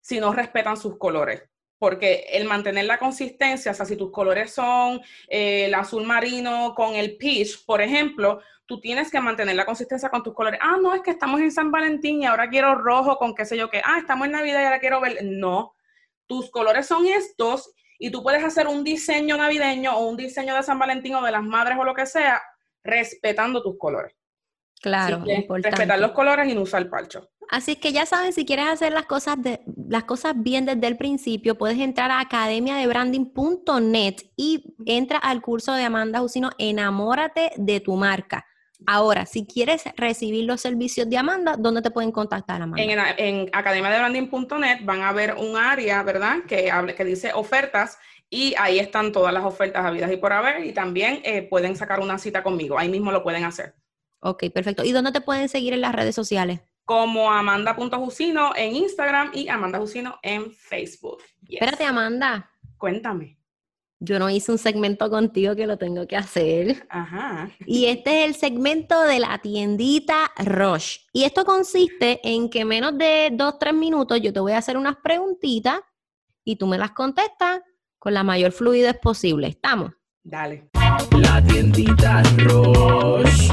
si 0.00 0.20
no 0.20 0.32
respetan 0.32 0.76
sus 0.76 0.98
colores 0.98 1.42
porque 1.82 2.26
el 2.30 2.44
mantener 2.44 2.84
la 2.84 2.96
consistencia, 2.96 3.72
o 3.72 3.74
sea, 3.74 3.84
si 3.84 3.96
tus 3.96 4.12
colores 4.12 4.52
son 4.52 5.00
eh, 5.26 5.64
el 5.64 5.74
azul 5.74 6.04
marino 6.04 6.74
con 6.76 6.94
el 6.94 7.16
peach, 7.16 7.64
por 7.66 7.82
ejemplo, 7.82 8.40
tú 8.66 8.78
tienes 8.78 9.10
que 9.10 9.20
mantener 9.20 9.56
la 9.56 9.66
consistencia 9.66 10.08
con 10.08 10.22
tus 10.22 10.32
colores. 10.32 10.60
Ah, 10.62 10.78
no, 10.80 10.94
es 10.94 11.02
que 11.02 11.10
estamos 11.10 11.40
en 11.40 11.50
San 11.50 11.72
Valentín 11.72 12.22
y 12.22 12.26
ahora 12.26 12.48
quiero 12.48 12.76
rojo 12.76 13.16
con 13.16 13.34
qué 13.34 13.44
sé 13.44 13.56
yo 13.56 13.68
qué. 13.68 13.82
Ah, 13.84 13.98
estamos 13.98 14.26
en 14.26 14.30
Navidad 14.30 14.60
y 14.60 14.64
ahora 14.64 14.78
quiero 14.78 15.00
ver. 15.00 15.24
No, 15.24 15.74
tus 16.28 16.52
colores 16.52 16.86
son 16.86 17.04
estos 17.04 17.72
y 17.98 18.12
tú 18.12 18.22
puedes 18.22 18.44
hacer 18.44 18.68
un 18.68 18.84
diseño 18.84 19.36
navideño 19.36 19.96
o 19.96 20.06
un 20.06 20.16
diseño 20.16 20.54
de 20.54 20.62
San 20.62 20.78
Valentín 20.78 21.16
o 21.16 21.24
de 21.24 21.32
las 21.32 21.42
madres 21.42 21.76
o 21.80 21.84
lo 21.84 21.94
que 21.94 22.06
sea, 22.06 22.40
respetando 22.84 23.60
tus 23.60 23.76
colores. 23.76 24.14
Claro, 24.82 25.24
respetar 25.24 25.98
los 26.00 26.10
colores 26.10 26.48
y 26.50 26.54
no 26.54 26.62
usar 26.62 26.88
parcho. 26.90 27.30
Así 27.48 27.76
que 27.76 27.92
ya 27.92 28.04
saben, 28.04 28.32
si 28.32 28.44
quieres 28.44 28.66
hacer 28.66 28.92
las 28.92 29.06
cosas, 29.06 29.40
de, 29.40 29.60
las 29.88 30.04
cosas 30.04 30.34
bien 30.36 30.66
desde 30.66 30.86
el 30.88 30.96
principio, 30.96 31.56
puedes 31.56 31.78
entrar 31.78 32.10
a 32.10 32.18
academiadebranding.net 32.18 34.16
y 34.36 34.74
entra 34.86 35.18
al 35.18 35.40
curso 35.40 35.72
de 35.74 35.84
Amanda 35.84 36.18
Jusino, 36.18 36.50
Enamórate 36.58 37.52
de 37.56 37.78
tu 37.78 37.94
marca. 37.94 38.44
Ahora, 38.86 39.26
si 39.26 39.46
quieres 39.46 39.84
recibir 39.96 40.44
los 40.44 40.60
servicios 40.60 41.08
de 41.08 41.16
Amanda, 41.16 41.56
¿dónde 41.56 41.82
te 41.82 41.92
pueden 41.92 42.10
contactar, 42.10 42.62
Amanda? 42.62 42.82
En, 42.82 42.98
en 43.18 43.50
academiadebranding.net 43.52 44.80
van 44.82 45.02
a 45.02 45.12
ver 45.12 45.34
un 45.34 45.56
área, 45.56 46.02
¿verdad? 46.02 46.38
Que, 46.48 46.72
que 46.96 47.04
dice 47.04 47.32
ofertas 47.34 47.98
y 48.30 48.54
ahí 48.58 48.78
están 48.78 49.12
todas 49.12 49.32
las 49.32 49.44
ofertas 49.44 49.84
habidas 49.84 50.10
y 50.10 50.16
por 50.16 50.32
haber 50.32 50.64
y 50.64 50.72
también 50.72 51.20
eh, 51.22 51.42
pueden 51.42 51.76
sacar 51.76 52.00
una 52.00 52.18
cita 52.18 52.42
conmigo. 52.42 52.78
Ahí 52.78 52.88
mismo 52.88 53.12
lo 53.12 53.22
pueden 53.22 53.44
hacer. 53.44 53.74
Ok, 54.24 54.44
perfecto. 54.54 54.84
¿Y 54.84 54.92
dónde 54.92 55.10
te 55.10 55.20
pueden 55.20 55.48
seguir 55.48 55.72
en 55.72 55.80
las 55.80 55.94
redes 55.94 56.14
sociales? 56.14 56.60
Como 56.84 57.30
Amanda.Jusino 57.30 58.52
en 58.56 58.76
Instagram 58.76 59.32
y 59.34 59.48
Amanda 59.48 59.80
Jusino 59.80 60.18
en 60.22 60.52
Facebook. 60.52 61.18
Espérate, 61.48 61.84
Amanda. 61.84 62.50
Cuéntame. 62.78 63.38
Yo 63.98 64.18
no 64.18 64.30
hice 64.30 64.50
un 64.50 64.58
segmento 64.58 65.10
contigo 65.10 65.54
que 65.56 65.66
lo 65.66 65.76
tengo 65.76 66.06
que 66.06 66.16
hacer. 66.16 66.86
Ajá. 66.88 67.50
Y 67.66 67.86
este 67.86 68.22
es 68.22 68.28
el 68.28 68.34
segmento 68.34 69.00
de 69.02 69.20
la 69.20 69.38
tiendita 69.38 70.30
Roche. 70.38 71.00
Y 71.12 71.24
esto 71.24 71.44
consiste 71.44 72.20
en 72.24 72.48
que 72.48 72.64
menos 72.64 72.96
de 72.98 73.30
dos, 73.32 73.58
tres 73.58 73.74
minutos 73.74 74.20
yo 74.20 74.32
te 74.32 74.40
voy 74.40 74.52
a 74.52 74.58
hacer 74.58 74.76
unas 74.76 74.96
preguntitas 74.96 75.80
y 76.44 76.56
tú 76.56 76.66
me 76.66 76.78
las 76.78 76.92
contestas 76.92 77.60
con 77.98 78.14
la 78.14 78.24
mayor 78.24 78.52
fluidez 78.52 78.98
posible. 78.98 79.48
¿Estamos? 79.48 79.92
Dale. 80.24 80.68
La 81.12 81.42
tiendita 81.44 82.22
Roche. 82.38 83.50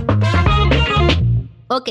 Ok, 1.72 1.88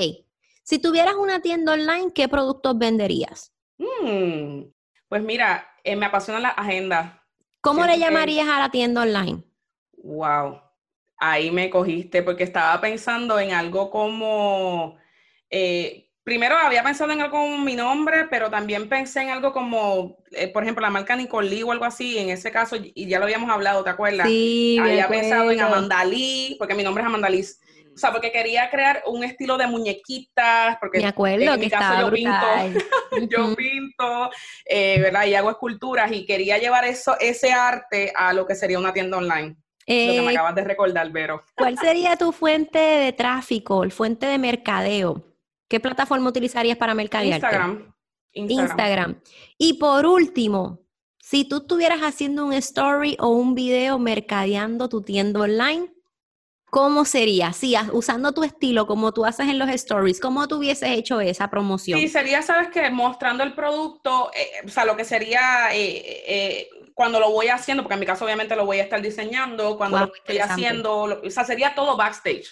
si 0.65 0.81
tuvieras 0.81 1.15
una 1.15 1.41
tienda 1.41 1.73
online, 1.73 2.13
¿qué 2.13 2.27
productos 2.27 2.77
venderías? 2.77 3.53
Mm, 3.79 4.63
pues 5.09 5.23
mira, 5.23 5.69
eh, 5.85 5.95
me 5.95 6.07
apasiona 6.07 6.41
la 6.41 6.49
agenda. 6.49 7.25
¿Cómo 7.61 7.87
le 7.87 7.97
llamarías 7.97 8.49
a 8.49 8.59
la 8.59 8.71
tienda 8.71 9.03
online? 9.03 9.45
Wow, 10.03 10.61
ahí 11.17 11.53
me 11.53 11.71
cogiste 11.71 12.25
porque 12.25 12.43
estaba 12.43 12.81
pensando 12.81 13.39
en 13.39 13.53
algo 13.53 13.89
como, 13.89 14.97
eh, 15.49 16.11
primero 16.25 16.57
había 16.57 16.83
pensado 16.83 17.13
en 17.13 17.21
algo 17.21 17.39
como 17.39 17.59
mi 17.59 17.77
nombre, 17.77 18.27
pero 18.29 18.51
también 18.51 18.89
pensé 18.89 19.23
en 19.23 19.31
algo 19.31 19.53
como, 19.53 20.19
eh, 20.33 20.49
por 20.49 20.65
ejemplo, 20.65 20.83
la 20.83 20.91
marca 20.91 21.15
Nicole 21.15 21.63
o 21.63 21.71
algo 21.71 21.85
así, 21.85 22.19
en 22.19 22.31
ese 22.31 22.51
caso, 22.51 22.75
y 22.77 23.07
ya 23.07 23.21
lo 23.21 23.27
habíamos 23.27 23.49
hablado, 23.49 23.85
¿te 23.85 23.91
acuerdas? 23.91 24.27
Sí, 24.27 24.77
había 24.81 25.07
pensado 25.07 25.53
en 25.53 25.61
Amanda 25.61 26.05
Lee, 26.05 26.57
porque 26.59 26.75
mi 26.75 26.83
nombre 26.83 27.03
es 27.03 27.07
Amanda 27.07 27.29
Lee 27.31 27.47
o 27.99 28.01
sea, 28.01 28.13
porque 28.13 28.31
quería 28.31 28.71
crear 28.71 29.03
un 29.07 29.25
estilo 29.25 29.59
de 29.59 29.67
muñequitas, 29.67 30.77
porque 30.79 31.01
Me 31.01 31.07
acuerdo 31.07 31.53
en 31.53 31.59
mi 31.59 31.69
caso 31.69 32.01
yo 32.01 32.13
pinto, 32.13 32.47
yo 33.29 33.57
pinto, 33.57 34.31
eh, 34.65 35.01
¿verdad? 35.01 35.27
Y 35.27 35.35
hago 35.35 35.51
esculturas 35.51 36.13
y 36.13 36.25
quería 36.25 36.59
llevar 36.59 36.85
eso, 36.85 37.17
ese 37.19 37.53
arte 37.53 38.13
a 38.15 38.33
lo 38.33 38.47
que 38.47 38.55
sería 38.55 38.79
una 38.79 38.93
tienda 38.93 39.17
online. 39.17 39.49
lo 39.49 39.57
que 39.87 40.23
me 40.23 40.33
eh, 40.33 40.37
acabas 40.37 40.55
de 40.55 40.63
recordar, 40.63 41.11
Vero. 41.11 41.43
¿Cuál 41.57 41.77
sería 41.77 42.17
tu 42.17 42.31
fuente 42.31 42.79
de 42.79 43.13
tráfico, 43.13 43.83
el 43.83 43.91
fuente 43.91 44.27
de 44.27 44.39
mercadeo? 44.39 45.25
¿Qué 45.67 45.81
plataforma 45.81 46.31
utilizarías 46.31 46.79
para 46.79 46.95
mercadear? 46.95 47.41
Instagram. 47.41 47.95
Instagram. 48.33 48.69
Instagram. 48.69 49.21
Y 49.59 49.73
por 49.75 50.07
último, 50.07 50.83
si 51.19 51.45
tú 51.45 51.57
estuvieras 51.57 52.03
haciendo 52.03 52.47
un 52.47 52.53
story 52.53 53.17
o 53.19 53.31
un 53.31 53.57
video 53.57 53.99
mercadeando 53.99 54.89
tu 54.89 55.03
tienda 55.03 55.41
online, 55.41 55.93
¿Cómo 56.71 57.05
sería? 57.05 57.53
Sí, 57.53 57.75
usando 57.93 58.33
tu 58.33 58.45
estilo 58.45 58.87
como 58.87 59.13
tú 59.13 59.25
haces 59.25 59.49
en 59.49 59.59
los 59.59 59.69
stories, 59.71 60.21
¿cómo 60.21 60.47
tú 60.49 60.57
hubieses 60.57 60.91
hecho 60.91 61.21
esa 61.21 61.49
promoción? 61.49 61.99
Sí, 61.99 62.09
sería, 62.09 62.43
sabes 62.43 62.69
que 62.69 62.91
mostrando 62.91 63.43
el 63.43 63.55
producto, 63.55 64.31
eh, 64.35 64.67
o 64.67 64.69
sea, 64.69 64.85
lo 64.85 64.97
que 64.97 65.05
sería 65.05 65.75
eh, 65.75 66.25
eh, 66.27 66.69
cuando 66.95 67.21
lo 67.21 67.31
voy 67.31 67.49
haciendo, 67.49 67.83
porque 67.83 67.95
en 67.95 68.01
mi 68.01 68.07
caso 68.07 68.25
obviamente 68.25 68.55
lo 68.57 68.67
voy 68.67 68.81
a 68.81 68.83
estar 68.83 69.01
diseñando, 69.01 69.77
cuando 69.79 69.99
lo 69.99 70.15
estoy 70.15 70.39
haciendo, 70.39 71.03
o 71.25 71.31
sea, 71.31 71.45
sería 71.45 71.75
todo 71.75 71.97
backstage. 71.97 72.47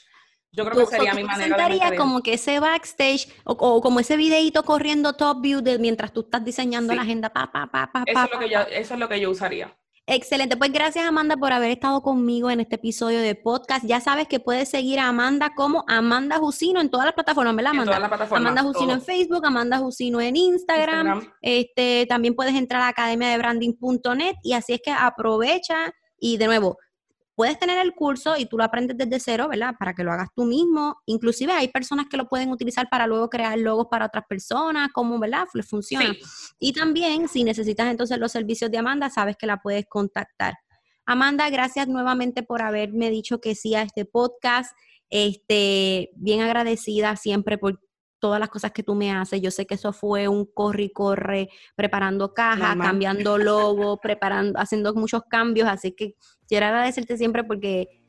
Yo 0.53 0.65
creo 0.65 0.87
que 0.87 0.97
sería 0.97 1.13
mi 1.13 1.23
manera 1.23 1.45
de 1.45 1.53
presentarías 1.55 1.81
mercadear. 1.81 1.97
como 2.01 2.23
que 2.23 2.35
ese 2.35 2.61
backstage 2.61 3.29
o, 3.45 3.53
o 3.53 3.81
como 3.83 4.01
ese 4.01 4.17
videito 4.17 4.63
corriendo 4.63 5.13
top 5.13 5.43
view 5.43 5.61
de 5.61 5.79
mientras 5.79 6.13
tú 6.15 6.21
estás 6.21 6.43
diseñando 6.45 6.93
Sí. 6.93 6.97
la 6.97 7.03
agenda. 7.03 7.29
Pa, 7.31 7.53
pa, 7.53 7.67
pa, 7.67 7.91
pa, 7.93 8.05
Eso 8.07 8.15
pa, 8.15 8.25
es 8.25 8.31
lo 8.33 8.39
que 8.39 8.47
pa, 8.47 8.51
yo, 8.53 8.61
eso 8.75 8.95
es 8.95 9.01
lo 9.01 9.09
que 9.09 9.21
yo 9.21 9.31
usaría. 9.31 9.77
Excelente. 10.09 10.57
Pues 10.57 10.71
gracias 10.71 11.05
Amanda 11.05 11.37
por 11.37 11.53
haber 11.53 11.73
estado 11.73 12.01
conmigo 12.01 12.49
en 12.49 12.61
este 12.61 12.77
episodio 12.77 13.21
de 13.21 13.35
podcast. 13.35 13.85
Ya 13.85 14.01
sabes 14.01 14.29
que 14.29 14.39
puedes 14.39 14.69
seguir 14.69 15.01
a 15.01 15.09
Amanda 15.09 15.51
como 15.57 15.85
Amanda 15.89 16.39
Jusino 16.39 16.81
en 16.81 16.91
todas 16.91 17.07
las 17.07 17.15
plataformas, 17.15 17.57
¿verdad, 17.57 17.73
En 17.73 17.77
Amanda? 17.81 17.91
todas 17.91 18.01
las 18.03 18.11
plataformas. 18.11 18.53
Amanda 18.53 18.63
Jusino 18.63 18.93
en. 18.93 19.03
Facebook, 19.03 19.45
Amanda 19.45 19.79
Jusino 19.79 20.21
en 20.21 20.37
Instagram. 20.37 21.07
Instagram. 21.07 21.35
Este, 21.43 22.07
también 22.09 22.37
puedes 22.37 22.55
entrar 22.55 22.83
a 22.83 22.89
academiadebranding.net 22.89 24.37
y 24.45 24.53
así 24.53 24.75
es 24.75 24.81
que 24.81 24.93
aprovecha 24.93 25.93
y 26.21 26.37
de 26.37 26.47
nuevo, 26.47 26.79
puedes 27.37 27.59
tener 27.59 27.79
el 27.79 27.95
curso 27.95 28.37
y 28.37 28.47
tú 28.47 28.57
lo 28.57 28.65
aprendes 28.65 28.97
desde 28.97 29.21
cero, 29.21 29.47
¿verdad? 29.49 29.75
Para 29.79 29.95
que 29.95 30.03
lo 30.03 30.11
hagas 30.11 30.31
tú 30.35 30.45
mismo. 30.45 30.97
Inclusive 31.05 31.53
hay 31.53 31.69
personas 31.69 32.07
que 32.11 32.17
lo 32.17 32.27
pueden 32.29 32.51
utilizar 32.51 32.89
para 32.91 33.07
luego 33.07 33.29
crear 33.29 33.57
logos 33.59 33.87
para 33.91 34.07
otras 34.07 34.25
personas, 34.27 34.89
como, 34.93 35.19
¿verdad? 35.19 35.47
Les 35.53 35.69
funciona. 35.69 36.15
Sí. 36.15 36.21
Y 36.59 36.73
también, 36.73 37.29
si 37.29 37.45
necesitas 37.45 37.89
entonces 37.91 38.19
los 38.19 38.33
servicios 38.33 38.71
de 38.71 38.79
Amanda, 38.79 39.11
sabes 39.11 39.37
que 39.37 39.47
la 39.47 39.59
puedes 39.59 39.85
contactar. 39.87 40.55
Amanda, 41.05 41.49
gracias 41.51 41.87
nuevamente 41.87 42.43
por 42.43 42.63
haberme 42.63 43.11
dicho 43.11 43.41
que 43.41 43.55
sí 43.55 43.75
a 43.75 43.83
este 43.83 44.07
podcast. 44.07 44.77
Este, 45.11 46.11
bien 46.17 46.41
agradecida 46.41 47.15
siempre 47.17 47.59
por 47.59 47.81
todas 48.19 48.41
las 48.41 48.49
cosas 48.49 48.73
que 48.73 48.83
tú 48.83 48.95
me 48.95 49.13
haces. 49.13 49.41
Yo 49.41 49.51
sé 49.51 49.67
que 49.67 49.75
eso 49.75 49.93
fue 49.93 50.29
un 50.29 50.45
corre 50.47 50.85
y 50.85 50.91
corre, 50.91 51.49
preparando 51.75 52.33
Normal. 52.37 52.79
cambiando 52.79 53.39
logo, 53.39 53.99
preparando, 54.01 54.59
haciendo 54.59 54.95
muchos 54.95 55.23
cambios. 55.29 55.69
Así 55.69 55.93
que 55.93 56.15
quiero 56.49 56.67
agradecerte 56.67 57.17
siempre 57.17 57.45
porque 57.45 58.03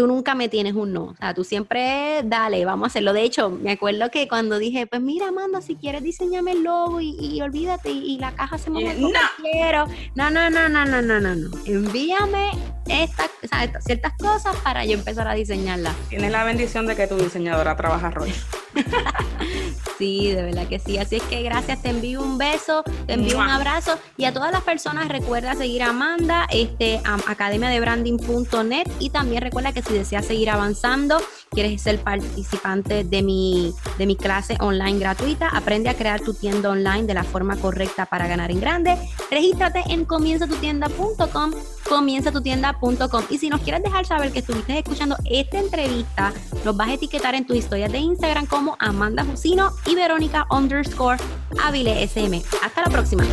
tú 0.00 0.06
nunca 0.06 0.34
me 0.34 0.48
tienes 0.48 0.72
un 0.72 0.94
no. 0.94 1.02
O 1.08 1.14
sea, 1.16 1.34
tú 1.34 1.44
siempre, 1.44 2.22
dale, 2.24 2.64
vamos 2.64 2.84
a 2.84 2.86
hacerlo. 2.86 3.12
De 3.12 3.20
hecho, 3.22 3.50
me 3.50 3.72
acuerdo 3.72 4.10
que 4.10 4.28
cuando 4.28 4.58
dije, 4.58 4.86
pues 4.86 5.02
mira, 5.02 5.28
Amanda, 5.28 5.60
si 5.60 5.76
quieres 5.76 6.02
diseñame 6.02 6.52
el 6.52 6.62
logo 6.62 7.02
y, 7.02 7.10
y 7.20 7.42
olvídate 7.42 7.90
y, 7.90 8.14
y 8.14 8.18
la 8.18 8.32
caja 8.34 8.56
se 8.56 8.70
Y- 8.70 8.72
mueve 8.72 8.94
no. 8.98 9.10
quiero. 9.42 9.84
No, 10.14 10.30
no, 10.30 10.48
no, 10.48 10.70
no, 10.70 10.86
no, 10.86 11.02
no, 11.02 11.20
no, 11.20 11.34
no. 11.34 11.50
Envíame 11.66 12.48
estas, 12.88 13.28
o 13.44 13.46
sea, 13.46 13.64
estas 13.64 13.84
ciertas 13.84 14.14
cosas 14.16 14.56
para 14.64 14.86
yo 14.86 14.94
empezar 14.94 15.28
a 15.28 15.34
diseñarlas. 15.34 15.94
Tienes 16.08 16.32
la 16.32 16.44
bendición 16.44 16.86
de 16.86 16.96
que 16.96 17.06
tu 17.06 17.16
diseñadora 17.18 17.76
trabaja 17.76 18.08
Roy. 18.08 18.32
Sí, 20.00 20.32
de 20.32 20.42
verdad 20.42 20.66
que 20.66 20.78
sí. 20.78 20.96
Así 20.96 21.16
es 21.16 21.22
que 21.24 21.42
gracias, 21.42 21.82
te 21.82 21.90
envío 21.90 22.22
un 22.22 22.38
beso, 22.38 22.82
te 23.06 23.12
envío 23.12 23.36
un 23.36 23.50
abrazo 23.50 23.98
y 24.16 24.24
a 24.24 24.32
todas 24.32 24.50
las 24.50 24.62
personas 24.62 25.10
recuerda 25.10 25.54
seguir 25.54 25.82
a 25.82 25.90
Amanda, 25.90 26.46
este, 26.50 27.02
a 27.04 27.16
academiadebranding.net 27.30 28.90
y 28.98 29.10
también 29.10 29.42
recuerda 29.42 29.74
que 29.74 29.82
si 29.82 29.92
deseas 29.92 30.24
seguir 30.24 30.48
avanzando, 30.48 31.18
quieres 31.50 31.82
ser 31.82 31.98
participante 31.98 33.04
de 33.04 33.22
mi, 33.22 33.74
de 33.98 34.06
mi 34.06 34.16
clase 34.16 34.56
online 34.60 34.98
gratuita, 34.98 35.50
aprende 35.50 35.90
a 35.90 35.94
crear 35.94 36.22
tu 36.22 36.32
tienda 36.32 36.70
online 36.70 37.02
de 37.02 37.12
la 37.12 37.24
forma 37.24 37.58
correcta 37.58 38.06
para 38.06 38.26
ganar 38.26 38.50
en 38.50 38.60
grande, 38.60 38.96
regístrate 39.30 39.82
en 39.88 40.06
comienzatutienda.com, 40.06 41.52
comienzatutienda.com 41.90 43.24
y 43.30 43.38
si 43.38 43.50
nos 43.50 43.60
quieres 43.62 43.82
dejar 43.82 44.06
saber 44.06 44.30
que 44.30 44.38
estuviste 44.38 44.78
escuchando 44.78 45.16
esta 45.28 45.58
entrevista, 45.58 46.32
nos 46.64 46.76
vas 46.76 46.88
a 46.88 46.94
etiquetar 46.94 47.34
en 47.34 47.44
tus 47.44 47.56
historias 47.56 47.90
de 47.90 47.98
Instagram 47.98 48.46
como 48.46 48.76
Amanda 48.78 49.24
Jusino 49.24 49.72
y 49.86 49.96
Verónica 49.96 50.46
underscore 50.50 51.18
Avile 51.64 52.04
SM. 52.04 52.40
Hasta 52.62 52.82
la 52.82 52.90
próxima. 52.90 53.24